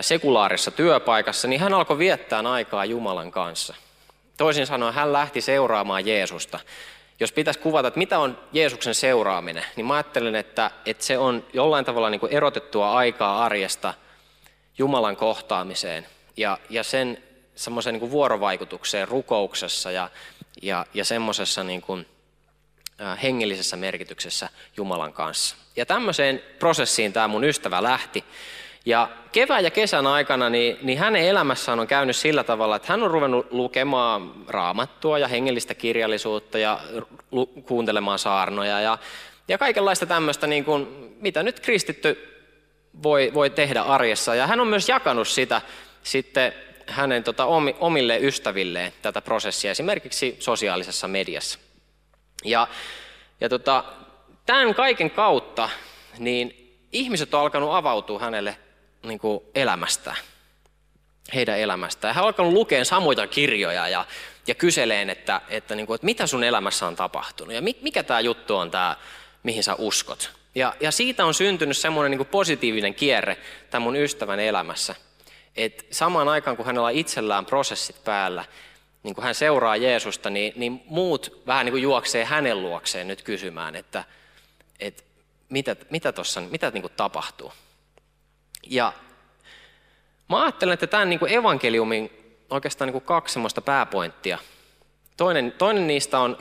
sekulaarissa 0.01 0.71
työpaikassa, 0.71 1.47
niin 1.47 1.62
hän 1.62 1.73
alkoi 1.73 1.97
viettää 1.97 2.39
aikaa 2.39 2.86
Jumalan 2.86 3.32
kanssa. 3.32 3.75
Toisin 4.38 4.67
sanoen 4.67 4.93
hän 4.93 5.13
lähti 5.13 5.41
seuraamaan 5.41 6.08
Jeesusta. 6.08 6.60
Jos 7.19 7.32
pitäisi 7.32 7.60
kuvata, 7.60 7.88
että 7.88 7.97
mitä 7.97 8.19
on 8.19 8.39
Jeesuksen 8.54 8.95
seuraaminen, 8.95 9.65
niin 9.76 9.86
mä 9.86 9.93
ajattelen, 9.93 10.36
että, 10.36 10.71
että 10.86 11.04
se 11.04 11.17
on 11.17 11.45
jollain 11.54 11.86
tavalla 11.86 12.10
niin 12.10 12.19
kuin 12.19 12.34
erotettua 12.34 12.93
aikaa 12.93 13.45
arjesta 13.45 13.93
Jumalan 14.78 15.15
kohtaamiseen 15.15 16.08
ja, 16.38 16.58
ja 16.69 16.84
sen 16.84 17.23
semmoiseen 17.56 17.95
niin 17.95 18.12
vuorovaikutukseen 18.12 19.08
rukouksessa 19.08 19.91
ja, 19.91 20.10
ja, 20.62 20.86
ja 20.93 21.06
semmoisessa 21.06 21.63
niin 21.63 21.82
kuin, 21.82 22.06
hengellisessä 23.23 23.78
merkityksessä 23.78 24.49
Jumalan 24.78 25.13
kanssa. 25.13 25.56
Ja 25.76 25.86
tämmöiseen 25.86 26.41
prosessiin 26.60 27.13
tämä 27.13 27.28
mun 27.28 27.43
ystävä 27.43 27.84
lähti. 27.84 28.23
Ja 28.85 29.09
kevään 29.31 29.63
ja 29.63 29.71
kesän 29.71 30.07
aikana 30.07 30.49
niin, 30.49 30.77
niin 30.81 30.97
hänen 30.97 31.25
elämässään 31.25 31.79
on 31.79 31.87
käynyt 31.87 32.15
sillä 32.15 32.43
tavalla, 32.43 32.75
että 32.75 32.93
hän 32.93 33.03
on 33.03 33.11
ruvennut 33.11 33.47
lukemaan 33.51 34.33
raamattua 34.47 35.19
ja 35.19 35.27
hengellistä 35.27 35.73
kirjallisuutta 35.73 36.57
ja 36.57 36.79
lu- 37.31 37.45
kuuntelemaan 37.45 38.19
saarnoja 38.19 38.81
ja, 38.81 38.97
ja 39.47 39.57
kaikenlaista 39.57 40.05
tämmöistä, 40.05 40.47
niin 40.47 40.65
kuin, 40.65 40.87
mitä 41.19 41.43
nyt 41.43 41.59
kristitty 41.59 42.33
voi, 43.03 43.31
voi 43.33 43.49
tehdä 43.49 43.81
arjessa. 43.81 44.35
Ja 44.35 44.47
hän 44.47 44.59
on 44.59 44.67
myös 44.67 44.89
jakanut 44.89 45.27
sitä 45.27 45.61
sitten 46.03 46.53
hänen 46.87 47.23
tota, 47.23 47.45
omille 47.79 48.17
ystävilleen 48.17 48.91
tätä 49.01 49.21
prosessia, 49.21 49.71
esimerkiksi 49.71 50.35
sosiaalisessa 50.39 51.07
mediassa. 51.07 51.59
Ja, 52.45 52.67
ja 53.41 53.49
tota, 53.49 53.83
tämän 54.45 54.75
kaiken 54.75 55.11
kautta 55.11 55.69
niin 56.19 56.77
ihmiset 56.91 57.33
on 57.33 57.41
alkanut 57.41 57.73
avautua 57.73 58.19
hänelle 58.19 58.57
niin 59.03 59.19
kuin 59.19 59.43
elämästään, 59.55 60.17
heidän 61.35 61.59
elämästään. 61.59 62.15
Hän 62.15 62.23
on 62.23 62.27
alkanut 62.27 62.53
lukea 62.53 62.85
samoja 62.85 63.27
kirjoja 63.27 63.87
ja, 63.87 64.05
ja 64.47 64.55
kyseleen, 64.55 65.09
että, 65.09 65.41
että, 65.49 65.75
niin 65.75 65.87
kuin, 65.87 65.95
että 65.95 66.05
mitä 66.05 66.27
sun 66.27 66.43
elämässä 66.43 66.87
on 66.87 66.95
tapahtunut 66.95 67.53
ja 67.53 67.61
mikä 67.61 68.03
tämä 68.03 68.19
juttu 68.19 68.55
on 68.55 68.71
tämä, 68.71 68.95
mihin 69.43 69.63
sä 69.63 69.75
uskot. 69.75 70.31
Ja, 70.55 70.75
ja 70.79 70.91
siitä 70.91 71.25
on 71.25 71.33
syntynyt 71.33 71.77
semmoinen 71.77 72.17
niin 72.17 72.27
positiivinen 72.27 72.95
kierre 72.95 73.37
tämän 73.69 73.81
mun 73.83 73.95
ystävän 73.95 74.39
elämässä– 74.39 74.95
että 75.55 75.83
samaan 75.91 76.29
aikaan 76.29 76.57
kun 76.57 76.65
hänellä 76.65 76.87
on 76.87 76.93
itsellään 76.93 77.45
prosessit 77.45 78.03
päällä, 78.03 78.45
niin 79.03 79.15
kun 79.15 79.23
hän 79.23 79.35
seuraa 79.35 79.75
Jeesusta, 79.75 80.29
niin, 80.29 80.53
niin 80.55 80.83
muut 80.85 81.41
vähän 81.47 81.65
niin 81.65 81.73
kuin 81.73 81.83
juoksee 81.83 82.25
hänen 82.25 82.61
luokseen 82.61 83.07
nyt 83.07 83.21
kysymään, 83.21 83.75
että, 83.75 84.03
että 84.79 85.03
mitä, 85.49 85.75
mitä 85.89 86.11
tuossa 86.11 86.41
mitä 86.41 86.71
niin 86.71 86.81
kuin 86.81 86.93
tapahtuu. 86.97 87.53
Ja 88.69 88.93
mä 90.30 90.43
ajattelen, 90.43 90.73
että 90.73 90.88
tämän 90.88 91.10
niin 91.10 91.19
kuin 91.19 91.34
evankeliumin 91.34 92.12
oikeastaan 92.49 92.88
niin 92.88 92.93
kuin 92.93 93.06
kaksi 93.06 93.34
semmoista 93.34 93.62
pääpointtia. 93.62 94.38
Toinen, 95.17 95.52
toinen 95.58 95.88
niistä 95.88 96.19
on 96.19 96.38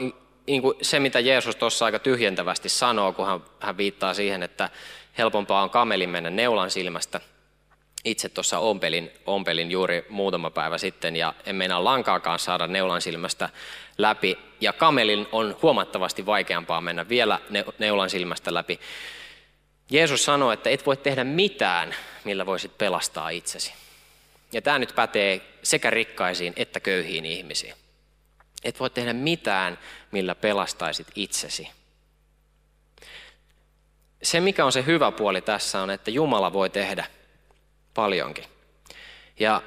niin 0.47 0.63
kuin 0.63 0.75
se, 0.83 1.01
mitä 1.01 1.21
Jeesus 1.21 1.57
tuossa 1.57 1.85
aika 1.85 1.99
tyhjentävästi 1.99 2.69
sanoo, 2.69 3.13
kun 3.13 3.27
hän, 3.27 3.41
hän 3.61 3.77
viittaa 3.77 4.15
siihen, 4.15 4.43
että 4.43 4.71
helpompaa 5.19 5.63
on 5.63 5.71
kamelin 5.71 6.11
mennä 6.11 6.31
neulan 6.31 6.71
silmästä– 6.71 7.21
itse 8.05 8.29
tuossa 8.29 8.59
ompelin, 8.59 9.11
ompelin 9.27 9.71
juuri 9.71 10.07
muutama 10.09 10.51
päivä 10.51 10.79
sitten 10.79 11.17
ja 11.17 11.35
en 11.47 11.57
meinaa 11.57 11.85
lankaakaan 11.85 12.39
saada 12.39 12.67
neulan 12.67 13.01
silmästä 13.03 13.49
läpi. 13.99 14.39
Ja 14.61 14.73
kamelin 14.73 15.27
on 15.33 15.57
huomattavasti 15.63 16.27
vaikeampaa 16.27 16.81
mennä 16.81 17.09
vielä 17.09 17.39
neulan 17.79 18.11
silmästä 18.11 18.55
läpi. 18.55 18.81
Jeesus 19.92 20.24
sanoi, 20.24 20.55
että 20.55 20.70
et 20.70 20.87
voi 20.87 20.96
tehdä 20.96 21.24
mitään, 21.24 21.94
millä 22.24 22.46
voisit 22.46 22.78
pelastaa 22.78 23.31
itsesi. 23.31 23.72
Ja 24.52 24.62
tämä 24.62 24.78
nyt 24.78 24.94
pätee 24.94 25.40
sekä 25.62 25.90
rikkaisiin 25.90 26.52
että 26.57 26.81
köyhiin 26.81 27.24
ihmisiin. 27.24 27.74
Et 28.64 28.81
voi 28.81 28.90
tehdä 28.90 29.12
mitään, 29.12 29.78
millä 30.11 30.35
pelastaisit 30.35 31.07
itsesi. 31.14 31.68
Se, 34.22 34.40
mikä 34.40 34.64
on 34.64 34.72
se 34.72 34.87
hyvä 34.87 35.11
puoli 35.11 35.40
tässä, 35.40 35.83
on, 35.83 35.90
että 35.90 36.11
Jumala 36.11 36.52
voi 36.52 36.70
tehdä 36.70 37.05
paljonkin. 37.94 38.44
Ja 39.38 39.62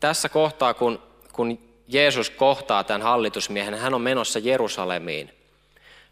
tässä 0.00 0.28
kohtaa, 0.28 0.74
kun, 0.74 1.02
kun 1.32 1.58
Jeesus 1.88 2.30
kohtaa 2.30 2.84
tämän 2.84 3.02
hallitusmiehen, 3.02 3.74
hän 3.74 3.94
on 3.94 4.00
menossa 4.00 4.38
Jerusalemiin. 4.38 5.32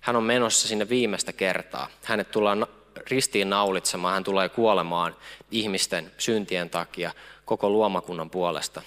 Hän 0.00 0.16
on 0.16 0.24
menossa 0.24 0.68
sinne 0.68 0.88
viimeistä 0.88 1.32
kertaa. 1.32 1.88
Hänet 2.02 2.30
tullaan 2.30 2.66
ristiin 3.10 3.50
naulitsemaan, 3.50 4.14
hän 4.14 4.24
tulee 4.24 4.48
kuolemaan 4.48 5.16
ihmisten 5.50 6.12
syntien 6.18 6.70
takia 6.70 7.12
koko 7.44 7.70
luomakunnan 7.70 8.30
puolesta. 8.30 8.82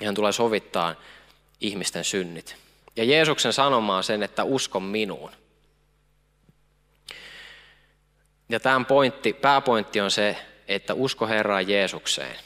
Ja 0.00 0.06
hän 0.06 0.14
tulee 0.14 0.32
sovittaa 0.32 0.94
ihmisten 1.60 2.04
synnit. 2.04 2.56
Ja 2.96 3.04
Jeesuksen 3.04 3.52
sanoma 3.52 3.96
on 3.96 4.04
sen, 4.04 4.22
että 4.22 4.44
usko 4.44 4.80
minuun. 4.80 5.30
Ja 8.48 8.60
tämän 8.60 8.86
pointti, 8.86 9.32
pääpointti 9.32 10.00
on 10.00 10.10
se, 10.10 10.36
että 10.68 10.94
usko 10.94 11.26
Herraan 11.26 11.68
Jeesukseen. 11.68 12.36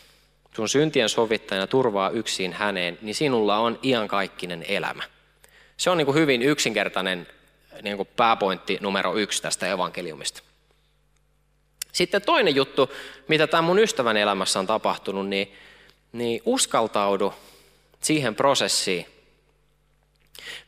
Sun 0.57 0.69
syntien 0.69 1.09
sovittajana 1.09 1.67
turvaa 1.67 2.11
yksin 2.11 2.53
häneen, 2.53 2.99
niin 3.03 3.15
sinulla 3.15 3.59
on 3.59 3.79
iankaikkinen 3.83 4.65
elämä. 4.69 5.03
Se 5.77 5.91
on 5.91 5.99
niin 5.99 6.07
kuin 6.07 6.15
hyvin 6.15 6.43
yksinkertainen 6.43 7.27
niin 7.83 7.97
kuin 7.97 8.09
pääpointti 8.17 8.79
numero 8.81 9.15
yksi 9.15 9.43
tästä 9.43 9.67
evankeliumista. 9.67 10.43
Sitten 11.95 12.23
toinen 12.23 12.55
juttu, 12.55 12.91
mitä 13.29 13.47
tämän 13.47 13.65
mun 13.65 13.79
ystävän 13.79 14.17
elämässä 14.17 14.59
on 14.59 14.67
tapahtunut, 14.67 15.29
niin, 15.29 15.55
niin 16.13 16.43
uskaltaudu 16.45 17.35
siihen 18.01 18.35
prosessiin, 18.35 19.07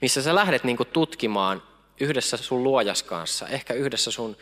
missä 0.00 0.22
sä 0.22 0.34
lähdet 0.34 0.64
niin 0.64 0.76
kuin 0.76 0.88
tutkimaan 0.92 1.62
yhdessä 2.00 2.36
sun 2.36 2.64
luojas 2.64 3.02
kanssa, 3.02 3.48
ehkä 3.48 3.74
yhdessä 3.74 4.10
sun 4.10 4.36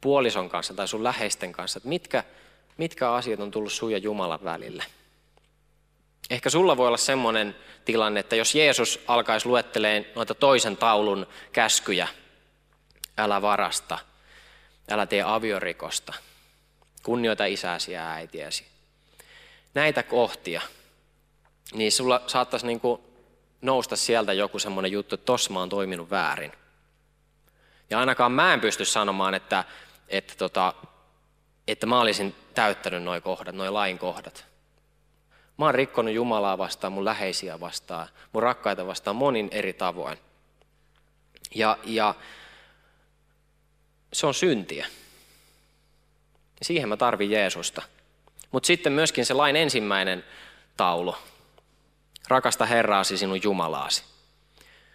puolison 0.00 0.48
kanssa 0.48 0.74
tai 0.74 0.88
sun 0.88 1.04
läheisten 1.04 1.52
kanssa, 1.52 1.78
että 1.78 1.88
mitkä, 1.88 2.24
mitkä 2.76 3.12
asiat 3.12 3.40
on 3.40 3.50
tullut 3.50 3.72
sun 3.72 3.92
ja 3.92 3.98
Jumalan 3.98 4.44
välille. 4.44 4.84
Ehkä 6.30 6.50
sulla 6.50 6.76
voi 6.76 6.86
olla 6.86 6.96
semmoinen 6.96 7.56
tilanne, 7.84 8.20
että 8.20 8.36
jos 8.36 8.54
Jeesus 8.54 9.00
alkaisi 9.06 9.46
luetteleen 9.46 10.06
noita 10.14 10.34
toisen 10.34 10.76
taulun 10.76 11.26
käskyjä, 11.52 12.08
älä 13.18 13.42
varasta, 13.42 13.98
älä 14.90 15.06
tee 15.06 15.22
aviorikosta, 15.22 16.12
kunnioita 17.02 17.44
isäsi 17.44 17.92
ja 17.92 18.10
äitiäsi. 18.10 18.66
Näitä 19.74 20.02
kohtia, 20.02 20.60
niin 21.72 21.92
sulla 21.92 22.22
saattaisi 22.26 22.66
niin 22.66 22.80
kuin 22.80 23.00
nousta 23.62 23.96
sieltä 23.96 24.32
joku 24.32 24.58
semmoinen 24.58 24.92
juttu, 24.92 25.14
että 25.14 25.24
tossa 25.24 25.52
mä 25.52 25.58
oon 25.58 25.68
toiminut 25.68 26.10
väärin. 26.10 26.52
Ja 27.90 28.00
ainakaan 28.00 28.32
mä 28.32 28.54
en 28.54 28.60
pysty 28.60 28.84
sanomaan, 28.84 29.34
että, 29.34 29.64
että, 30.08 30.34
tota, 30.38 30.74
että 31.68 31.86
mä 31.86 32.00
olisin 32.00 32.34
täyttänyt 32.54 33.02
noin 33.02 33.22
kohdat, 33.22 33.54
noin 33.54 33.74
lain 33.74 33.98
kohdat. 33.98 34.46
Mä 35.58 35.64
oon 35.64 35.74
rikkonut 35.74 36.14
Jumalaa 36.14 36.58
vastaan, 36.58 36.92
mun 36.92 37.04
läheisiä 37.04 37.60
vastaan, 37.60 38.08
mun 38.32 38.42
rakkaita 38.42 38.86
vastaan 38.86 39.16
monin 39.16 39.48
eri 39.52 39.72
tavoin. 39.72 40.18
Ja, 41.54 41.78
ja 41.84 42.14
se 44.16 44.26
on 44.26 44.34
syntiä. 44.34 44.86
Siihen 46.62 46.88
mä 46.88 46.96
tarvin 46.96 47.30
Jeesusta. 47.30 47.82
Mutta 48.52 48.66
sitten 48.66 48.92
myöskin 48.92 49.26
se 49.26 49.34
lain 49.34 49.56
ensimmäinen 49.56 50.24
taulu. 50.76 51.16
Rakasta 52.28 52.66
Herraasi 52.66 53.18
sinun 53.18 53.42
Jumalaasi. 53.42 54.02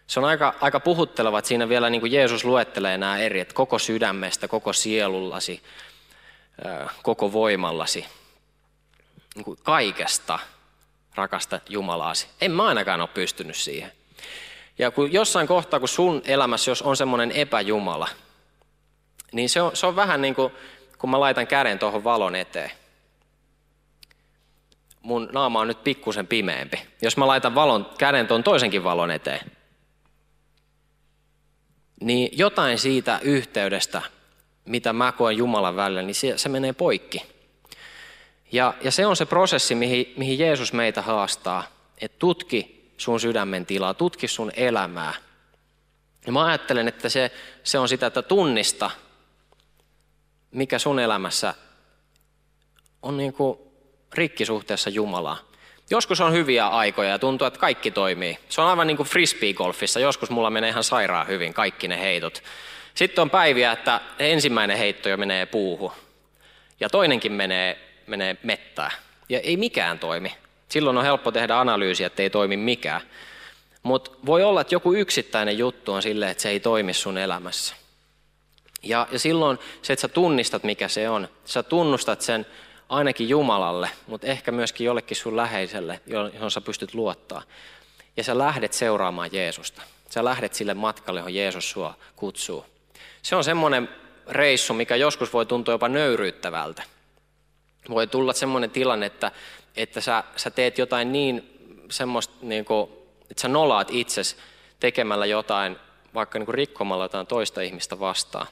Se 0.07 0.19
on 0.19 0.25
aika, 0.25 0.55
aika 0.61 0.79
puhutteleva, 0.79 1.39
että 1.39 1.49
siinä 1.49 1.69
vielä 1.69 1.89
niin 1.89 2.01
kuin 2.01 2.11
Jeesus 2.11 2.45
luettelee 2.45 2.97
nämä 2.97 3.17
eri, 3.17 3.39
että 3.39 3.53
koko 3.53 3.79
sydämestä, 3.79 4.47
koko 4.47 4.73
sielullasi, 4.73 5.63
koko 7.03 7.33
voimallasi, 7.33 8.05
niin 9.35 9.45
kuin 9.45 9.59
kaikesta 9.63 10.39
rakasta 11.15 11.59
Jumalaasi. 11.69 12.27
En 12.41 12.51
mä 12.51 12.65
ainakaan 12.65 13.01
ole 13.01 13.09
pystynyt 13.13 13.55
siihen. 13.55 13.91
Ja 14.79 14.91
kun 14.91 15.13
jossain 15.13 15.47
kohtaa, 15.47 15.79
kun 15.79 15.89
sun 15.89 16.21
elämässä 16.25 16.71
jos 16.71 16.81
on 16.81 16.97
semmoinen 16.97 17.31
epäjumala, 17.31 18.07
niin 19.31 19.49
se 19.49 19.61
on, 19.61 19.75
se 19.75 19.87
on 19.87 19.95
vähän 19.95 20.21
niin 20.21 20.35
kuin, 20.35 20.53
kun 20.97 21.09
mä 21.09 21.19
laitan 21.19 21.47
käden 21.47 21.79
tuohon 21.79 22.03
valon 22.03 22.35
eteen. 22.35 22.71
Mun 25.01 25.29
naama 25.31 25.59
on 25.59 25.67
nyt 25.67 25.83
pikkusen 25.83 26.27
pimeämpi. 26.27 26.79
Jos 27.01 27.17
mä 27.17 27.27
laitan 27.27 27.55
valon, 27.55 27.85
käden 27.97 28.27
tuon 28.27 28.43
toisenkin 28.43 28.83
valon 28.83 29.11
eteen, 29.11 29.51
niin 32.01 32.29
jotain 32.31 32.77
siitä 32.77 33.19
yhteydestä, 33.23 34.01
mitä 34.65 34.93
mä 34.93 35.11
koen 35.11 35.37
Jumalan 35.37 35.75
välillä, 35.75 36.01
niin 36.01 36.15
se, 36.15 36.37
se 36.37 36.49
menee 36.49 36.73
poikki. 36.73 37.23
Ja, 38.51 38.73
ja 38.81 38.91
se 38.91 39.05
on 39.05 39.15
se 39.15 39.25
prosessi, 39.25 39.75
mihin, 39.75 40.13
mihin 40.17 40.39
Jeesus 40.39 40.73
meitä 40.73 41.01
haastaa, 41.01 41.63
että 41.97 42.19
tutki 42.19 42.91
sun 42.97 43.19
sydämen 43.19 43.65
tilaa, 43.65 43.93
tutki 43.93 44.27
sun 44.27 44.51
elämää. 44.55 45.13
Ja 46.25 46.31
mä 46.31 46.45
ajattelen, 46.45 46.87
että 46.87 47.09
se, 47.09 47.31
se 47.63 47.79
on 47.79 47.89
sitä, 47.89 48.07
että 48.07 48.21
tunnista, 48.21 48.91
mikä 50.51 50.79
sun 50.79 50.99
elämässä 50.99 51.53
on 53.01 53.17
niin 53.17 53.33
kuin 53.33 53.59
rikki 54.13 54.45
suhteessa 54.45 54.89
Jumalaa. 54.89 55.37
Joskus 55.89 56.21
on 56.21 56.33
hyviä 56.33 56.67
aikoja 56.67 57.09
ja 57.09 57.19
tuntuu, 57.19 57.47
että 57.47 57.59
kaikki 57.59 57.91
toimii. 57.91 58.37
Se 58.49 58.61
on 58.61 58.67
aivan 58.67 58.87
niin 58.87 58.97
kuin 58.97 59.09
frisbee-golfissa. 59.09 59.99
Joskus 59.99 60.29
mulla 60.29 60.49
menee 60.49 60.69
ihan 60.69 60.83
sairaan 60.83 61.27
hyvin 61.27 61.53
kaikki 61.53 61.87
ne 61.87 61.99
heitot. 61.99 62.43
Sitten 62.95 63.21
on 63.21 63.29
päiviä, 63.29 63.71
että 63.71 64.01
ensimmäinen 64.19 64.77
heitto 64.77 65.09
jo 65.09 65.17
menee 65.17 65.45
puuhun 65.45 65.91
ja 66.79 66.89
toinenkin 66.89 67.31
menee, 67.31 67.77
menee 68.07 68.37
mettää. 68.43 68.91
Ja 69.29 69.39
ei 69.39 69.57
mikään 69.57 69.99
toimi. 69.99 70.33
Silloin 70.69 70.97
on 70.97 71.03
helppo 71.03 71.31
tehdä 71.31 71.59
analyysiä, 71.59 72.07
että 72.07 72.23
ei 72.23 72.29
toimi 72.29 72.57
mikään. 72.57 73.01
Mutta 73.83 74.11
voi 74.25 74.43
olla, 74.43 74.61
että 74.61 74.75
joku 74.75 74.93
yksittäinen 74.93 75.57
juttu 75.57 75.93
on 75.93 76.01
silleen, 76.01 76.31
että 76.31 76.43
se 76.43 76.49
ei 76.49 76.59
toimi 76.59 76.93
sun 76.93 77.17
elämässä. 77.17 77.75
Ja, 78.83 79.07
ja 79.11 79.19
silloin 79.19 79.59
se, 79.81 79.93
että 79.93 80.01
sä 80.01 80.07
tunnistat, 80.07 80.63
mikä 80.63 80.87
se 80.87 81.09
on, 81.09 81.27
sä 81.45 81.63
tunnustat 81.63 82.21
sen 82.21 82.45
ainakin 82.89 83.29
Jumalalle, 83.29 83.89
mutta 84.07 84.27
ehkä 84.27 84.51
myöskin 84.51 84.85
jollekin 84.85 85.17
sun 85.17 85.37
läheiselle, 85.37 86.01
johon 86.07 86.51
sä 86.51 86.61
pystyt 86.61 86.93
luottaa. 86.93 87.41
Ja 88.17 88.23
sä 88.23 88.37
lähdet 88.37 88.73
seuraamaan 88.73 89.29
Jeesusta. 89.31 89.81
Sä 90.09 90.25
lähdet 90.25 90.53
sille 90.53 90.73
matkalle, 90.73 91.19
johon 91.19 91.33
Jeesus 91.33 91.71
sua 91.71 91.93
kutsuu. 92.15 92.65
Se 93.21 93.35
on 93.35 93.43
semmoinen 93.43 93.89
reissu, 94.27 94.73
mikä 94.73 94.95
joskus 94.95 95.33
voi 95.33 95.45
tuntua 95.45 95.73
jopa 95.73 95.89
nöyryyttävältä. 95.89 96.83
Voi 97.89 98.07
tulla 98.07 98.33
semmoinen 98.33 98.71
tilanne, 98.71 99.05
että, 99.05 99.31
että 99.75 100.01
sä, 100.01 100.23
sä 100.35 100.51
teet 100.51 100.77
jotain 100.77 101.11
niin 101.11 101.59
semmoista, 101.89 102.33
niin 102.41 102.65
kuin, 102.65 102.89
että 103.29 103.41
sä 103.41 103.47
nolaat 103.47 103.87
itses 103.91 104.37
tekemällä 104.79 105.25
jotain, 105.25 105.77
vaikka 106.13 106.39
niin 106.39 106.45
kuin 106.45 106.55
rikkomalla 106.55 107.03
jotain 107.03 107.27
toista 107.27 107.61
ihmistä 107.61 107.99
vastaan. 107.99 108.47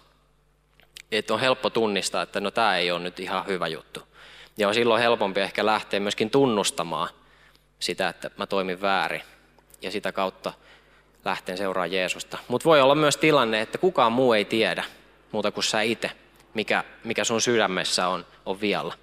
Että 1.12 1.34
on 1.34 1.39
helppo 1.39 1.69
tunnistaa, 1.69 2.22
että 2.22 2.39
no 2.39 2.52
tämä 2.52 2.78
ei 2.78 2.91
ole 2.91 3.00
nyt 3.00 3.19
ihan 3.19 3.48
hyvä 3.48 3.67
juttu. 3.67 4.04
Ja 4.58 4.67
on 4.67 4.74
silloin 4.74 5.02
helpompi 5.02 5.39
ehkä 5.39 5.65
lähteä 5.65 6.00
myöskin 6.00 6.30
tunnustamaan 6.30 7.10
sitä, 7.80 8.10
että 8.10 8.32
mä 8.38 8.48
toimin 8.48 8.82
väärin. 8.82 9.22
Ja 9.82 9.91
sitä 9.91 10.12
kautta 10.12 10.54
lähteen 11.26 11.58
seuraa 11.58 11.88
Jeesusta. 11.88 12.38
Mutta 12.48 12.65
voi 12.65 12.82
olla 12.82 12.95
myös 12.95 13.17
tilanne, 13.17 13.62
että 13.62 13.78
kukaan 13.78 14.12
muu 14.12 14.34
ei 14.34 14.45
tiedä 14.45 14.84
muuta 15.32 15.52
kuin 15.52 15.63
sä 15.63 15.82
itse, 15.82 16.12
mikä, 16.54 16.84
mikä 17.04 17.24
sun 17.24 17.41
sydämessä 17.41 18.08
on, 18.08 18.26
on 18.45 18.62
vialla. 18.62 18.93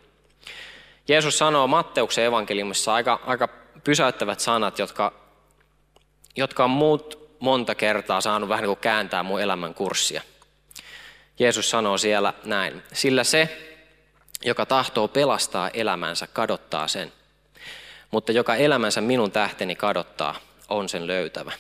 Jeesus 1.09 1.39
sanoo 1.39 1.67
Matteuksen 1.67 2.25
evankeliumissa 2.25 2.95
aika, 2.95 3.21
aika 3.27 3.49
pysäyttävät 3.85 4.41
sanat, 4.41 4.79
jotka, 4.79 5.13
jotka 6.37 6.65
on 6.65 6.71
muut 6.71 7.37
monta 7.41 7.75
kertaa 7.75 8.21
saanut 8.21 8.49
vähän 8.49 8.63
niin 8.63 8.69
kuin 8.69 8.81
kääntää 8.81 9.23
mun 9.23 9.41
elämän 9.41 9.75
kurssia. 9.75 10.23
Jeesus 11.39 11.71
sanoo 11.71 11.99
siellä 11.99 12.35
näin, 12.45 12.83
sillä 12.93 13.25
se, 13.25 13.73
joka 14.45 14.67
tahtoo 14.67 15.09
pelastaa 15.09 15.69
elämänsä, 15.69 16.27
kadottaa 16.27 16.89
sen. 16.89 17.13
Mutta 18.11 18.33
joka 18.33 18.55
elämänsä 18.55 19.01
minun 19.01 19.33
tähteni 19.33 19.77
kadottaa, 19.77 20.41
on 20.69 20.89
sen 20.89 21.07
löytävä. 21.07 21.53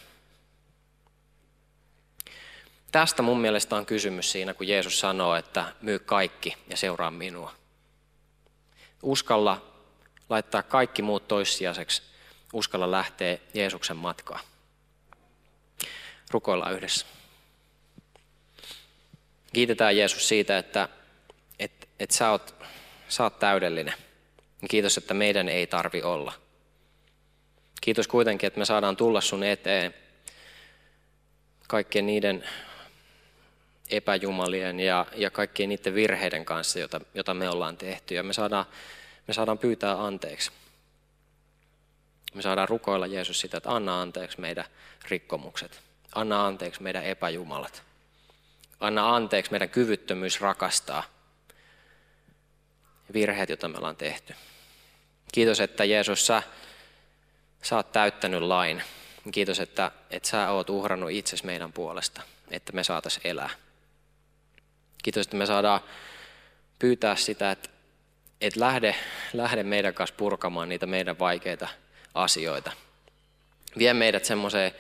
Tästä 2.92 3.22
mun 3.22 3.40
mielestä 3.40 3.76
on 3.76 3.86
kysymys 3.86 4.32
siinä, 4.32 4.54
kun 4.54 4.68
Jeesus 4.68 5.00
sanoo, 5.00 5.34
että 5.34 5.64
myy 5.80 5.98
kaikki 5.98 6.56
ja 6.68 6.76
seuraa 6.76 7.10
minua. 7.10 7.52
Uskalla 9.02 9.62
laittaa 10.28 10.62
kaikki 10.62 11.02
muut 11.02 11.28
toissijaiseksi. 11.28 12.02
Uskalla 12.52 12.90
lähteä 12.90 13.38
Jeesuksen 13.54 13.96
matkaa. 13.96 14.40
Rukoillaan 16.30 16.72
yhdessä. 16.72 17.06
Kiitetään 19.52 19.96
Jeesus 19.96 20.28
siitä, 20.28 20.58
että, 20.58 20.88
että, 21.58 21.86
että 22.00 22.16
sä, 22.16 22.30
oot, 22.30 22.54
sä 23.08 23.22
oot 23.22 23.38
täydellinen. 23.38 23.94
Kiitos, 24.70 24.98
että 24.98 25.14
meidän 25.14 25.48
ei 25.48 25.66
tarvi 25.66 26.02
olla. 26.02 26.32
Kiitos 27.80 28.08
kuitenkin, 28.08 28.46
että 28.46 28.58
me 28.58 28.64
saadaan 28.64 28.96
tulla 28.96 29.20
sun 29.20 29.44
eteen 29.44 29.94
kaikkien 31.68 32.06
niiden 32.06 32.48
epäjumalien 33.90 34.80
ja, 34.80 35.06
ja 35.16 35.30
kaikkien 35.30 35.68
niiden 35.68 35.94
virheiden 35.94 36.44
kanssa, 36.44 36.78
jota, 36.78 37.00
jota 37.14 37.34
me 37.34 37.48
ollaan 37.48 37.76
tehty. 37.76 38.14
Ja 38.14 38.22
me 38.22 38.32
saadaan, 38.32 38.66
me 39.28 39.34
saadaan 39.34 39.58
pyytää 39.58 40.04
anteeksi. 40.04 40.50
Me 42.34 42.42
saadaan 42.42 42.68
rukoilla 42.68 43.06
Jeesus 43.06 43.40
sitä, 43.40 43.56
että 43.56 43.74
anna 43.74 44.00
anteeksi 44.00 44.40
meidän 44.40 44.64
rikkomukset. 45.08 45.80
Anna 46.14 46.46
anteeksi 46.46 46.82
meidän 46.82 47.04
epäjumalat. 47.04 47.85
Anna 48.80 49.16
anteeksi 49.16 49.50
meidän 49.50 49.68
kyvyttömyys 49.68 50.40
rakastaa 50.40 51.02
virheet, 53.12 53.48
joita 53.48 53.68
me 53.68 53.78
ollaan 53.78 53.96
tehty. 53.96 54.34
Kiitos, 55.32 55.60
että 55.60 55.84
Jeesus, 55.84 56.26
sä, 56.26 56.42
sä 57.62 57.76
oot 57.76 57.92
täyttänyt 57.92 58.42
lain. 58.42 58.82
Kiitos, 59.32 59.60
että, 59.60 59.90
että 60.10 60.28
sä 60.28 60.50
oot 60.50 60.70
uhrannut 60.70 61.10
itsesi 61.10 61.46
meidän 61.46 61.72
puolesta, 61.72 62.22
että 62.50 62.72
me 62.72 62.84
saataisiin 62.84 63.26
elää. 63.26 63.50
Kiitos, 65.02 65.26
että 65.26 65.36
me 65.36 65.46
saadaan 65.46 65.80
pyytää 66.78 67.16
sitä, 67.16 67.50
että, 67.50 67.68
että 68.40 68.60
lähde, 68.60 68.96
lähde 69.32 69.62
meidän 69.62 69.94
kanssa 69.94 70.16
purkamaan 70.16 70.68
niitä 70.68 70.86
meidän 70.86 71.18
vaikeita 71.18 71.68
asioita. 72.14 72.72
Vie 73.78 73.94
meidät 73.94 74.24
semmoiseen 74.24 74.72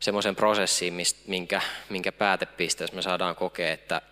semmoisen 0.00 0.36
prosessiin, 0.36 0.94
minkä, 1.26 1.60
minkä 1.88 2.12
päätepisteessä 2.12 2.96
me 2.96 3.02
saadaan 3.02 3.36
kokea, 3.36 3.72
että, 3.72 4.02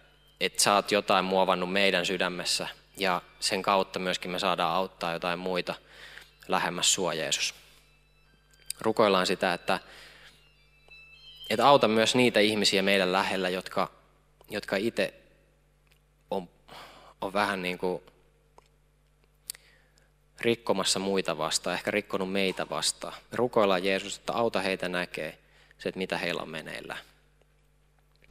että 0.40 0.62
sä 0.62 0.74
oot 0.74 0.92
jotain 0.92 1.24
muovannut 1.24 1.72
meidän 1.72 2.06
sydämessä 2.06 2.68
ja 2.96 3.22
sen 3.40 3.62
kautta 3.62 3.98
myöskin 3.98 4.30
me 4.30 4.38
saadaan 4.38 4.74
auttaa 4.74 5.12
jotain 5.12 5.38
muita 5.38 5.74
lähemmäs 6.48 6.94
sua 6.94 7.14
Jeesus. 7.14 7.54
Rukoillaan 8.80 9.26
sitä, 9.26 9.54
että, 9.54 9.80
että 11.50 11.68
auta 11.68 11.88
myös 11.88 12.14
niitä 12.14 12.40
ihmisiä 12.40 12.82
meidän 12.82 13.12
lähellä, 13.12 13.48
jotka, 13.48 13.90
jotka 14.50 14.76
itse 14.76 15.14
on, 16.30 16.48
on 17.20 17.32
vähän 17.32 17.62
niin 17.62 17.78
kuin 17.78 18.02
rikkomassa 20.40 20.98
muita 20.98 21.38
vastaan, 21.38 21.74
ehkä 21.74 21.90
rikkonut 21.90 22.32
meitä 22.32 22.68
vastaan. 22.70 23.14
Rukoillaan 23.32 23.84
Jeesus, 23.84 24.16
että 24.16 24.32
auta 24.32 24.60
heitä 24.60 24.88
näkee 24.88 25.41
se, 25.82 25.88
että 25.88 25.98
mitä 25.98 26.18
heillä 26.18 26.42
on 26.42 26.48
meneillä. 26.48 26.96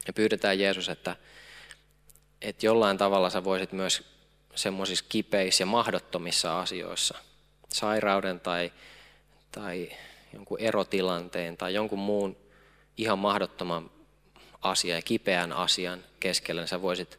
Ja 0.06 0.12
pyydetään 0.12 0.58
Jeesus, 0.58 0.88
että, 0.88 1.16
että 2.42 2.66
jollain 2.66 2.98
tavalla 2.98 3.30
sä 3.30 3.44
voisit 3.44 3.72
myös 3.72 4.04
semmoisissa 4.54 5.04
kipeissä 5.08 5.62
ja 5.62 5.66
mahdottomissa 5.66 6.60
asioissa, 6.60 7.18
sairauden 7.68 8.40
tai, 8.40 8.72
tai 9.52 9.92
jonkun 10.32 10.60
erotilanteen 10.60 11.56
tai 11.56 11.74
jonkun 11.74 11.98
muun 11.98 12.36
ihan 12.96 13.18
mahdottoman 13.18 13.90
asian 14.62 14.96
ja 14.96 15.02
kipeän 15.02 15.52
asian 15.52 16.04
keskellä, 16.20 16.60
niin 16.62 16.68
sä 16.68 16.82
voisit 16.82 17.18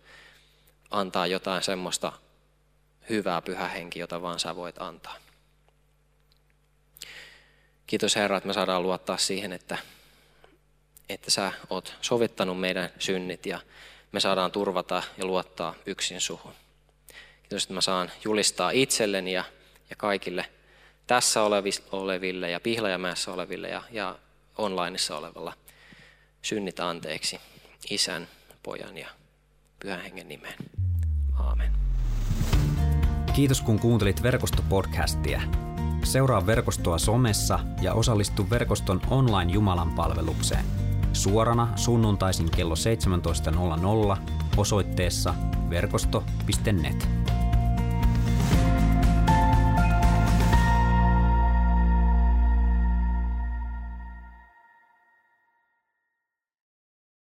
antaa 0.92 1.28
jotain 1.28 1.64
semmoista 1.64 2.12
hyvää 3.10 3.42
pyhä 3.42 3.68
henki, 3.68 4.00
jota 4.00 4.22
vaan 4.22 4.40
sä 4.40 4.56
voit 4.56 4.82
antaa. 4.82 5.16
Kiitos 7.88 8.16
Herra, 8.16 8.38
että 8.38 8.48
me 8.48 8.54
saadaan 8.54 8.84
luottaa 8.84 9.18
siihen, 9.18 9.54
että 9.54 9.78
että 11.10 11.32
sä 11.32 11.52
oot 11.70 11.96
sovittanut 12.02 12.60
meidän 12.60 12.90
synnit 13.00 13.46
ja 13.46 13.60
me 14.12 14.20
saadaan 14.20 14.52
turvata 14.52 15.04
ja 15.18 15.26
luottaa 15.26 15.76
yksin 15.86 16.22
suhun. 16.22 16.54
Kiitos, 17.42 17.64
että 17.64 17.74
mä 17.74 17.82
saan 17.82 18.12
julistaa 18.24 18.72
itselleni 18.72 19.34
ja, 19.34 19.44
ja 19.90 19.96
kaikille 19.96 20.46
tässä 21.08 21.42
oleville 21.92 22.50
ja 22.50 22.60
Pihlajamäessä 22.60 23.32
oleville 23.32 23.70
ja, 23.70 23.84
ja 23.92 24.16
onlineissa 24.58 25.18
olevalla 25.18 25.54
synnit 26.42 26.80
anteeksi 26.80 27.40
isän, 27.90 28.28
pojan 28.64 28.98
ja 28.98 29.10
pyhän 29.80 30.02
hengen 30.02 30.28
nimeen. 30.28 30.56
Aamen. 31.40 31.72
Kiitos 33.36 33.62
kun 33.62 33.80
kuuntelit 33.80 34.24
verkostopodcastia. 34.24 35.42
Seuraa 36.04 36.46
verkostoa 36.46 36.98
somessa 36.98 37.60
ja 37.82 37.94
osallistu 37.94 38.50
verkoston 38.50 39.02
online 39.10 39.52
Jumalan 39.52 39.92
palvelukseen– 39.92 40.66
suorana 41.14 41.68
sunnuntaisin 41.76 42.50
kello 42.52 42.76
17.00 44.16 44.18
osoitteessa 44.58 45.34
verkosto.net. 45.70 47.10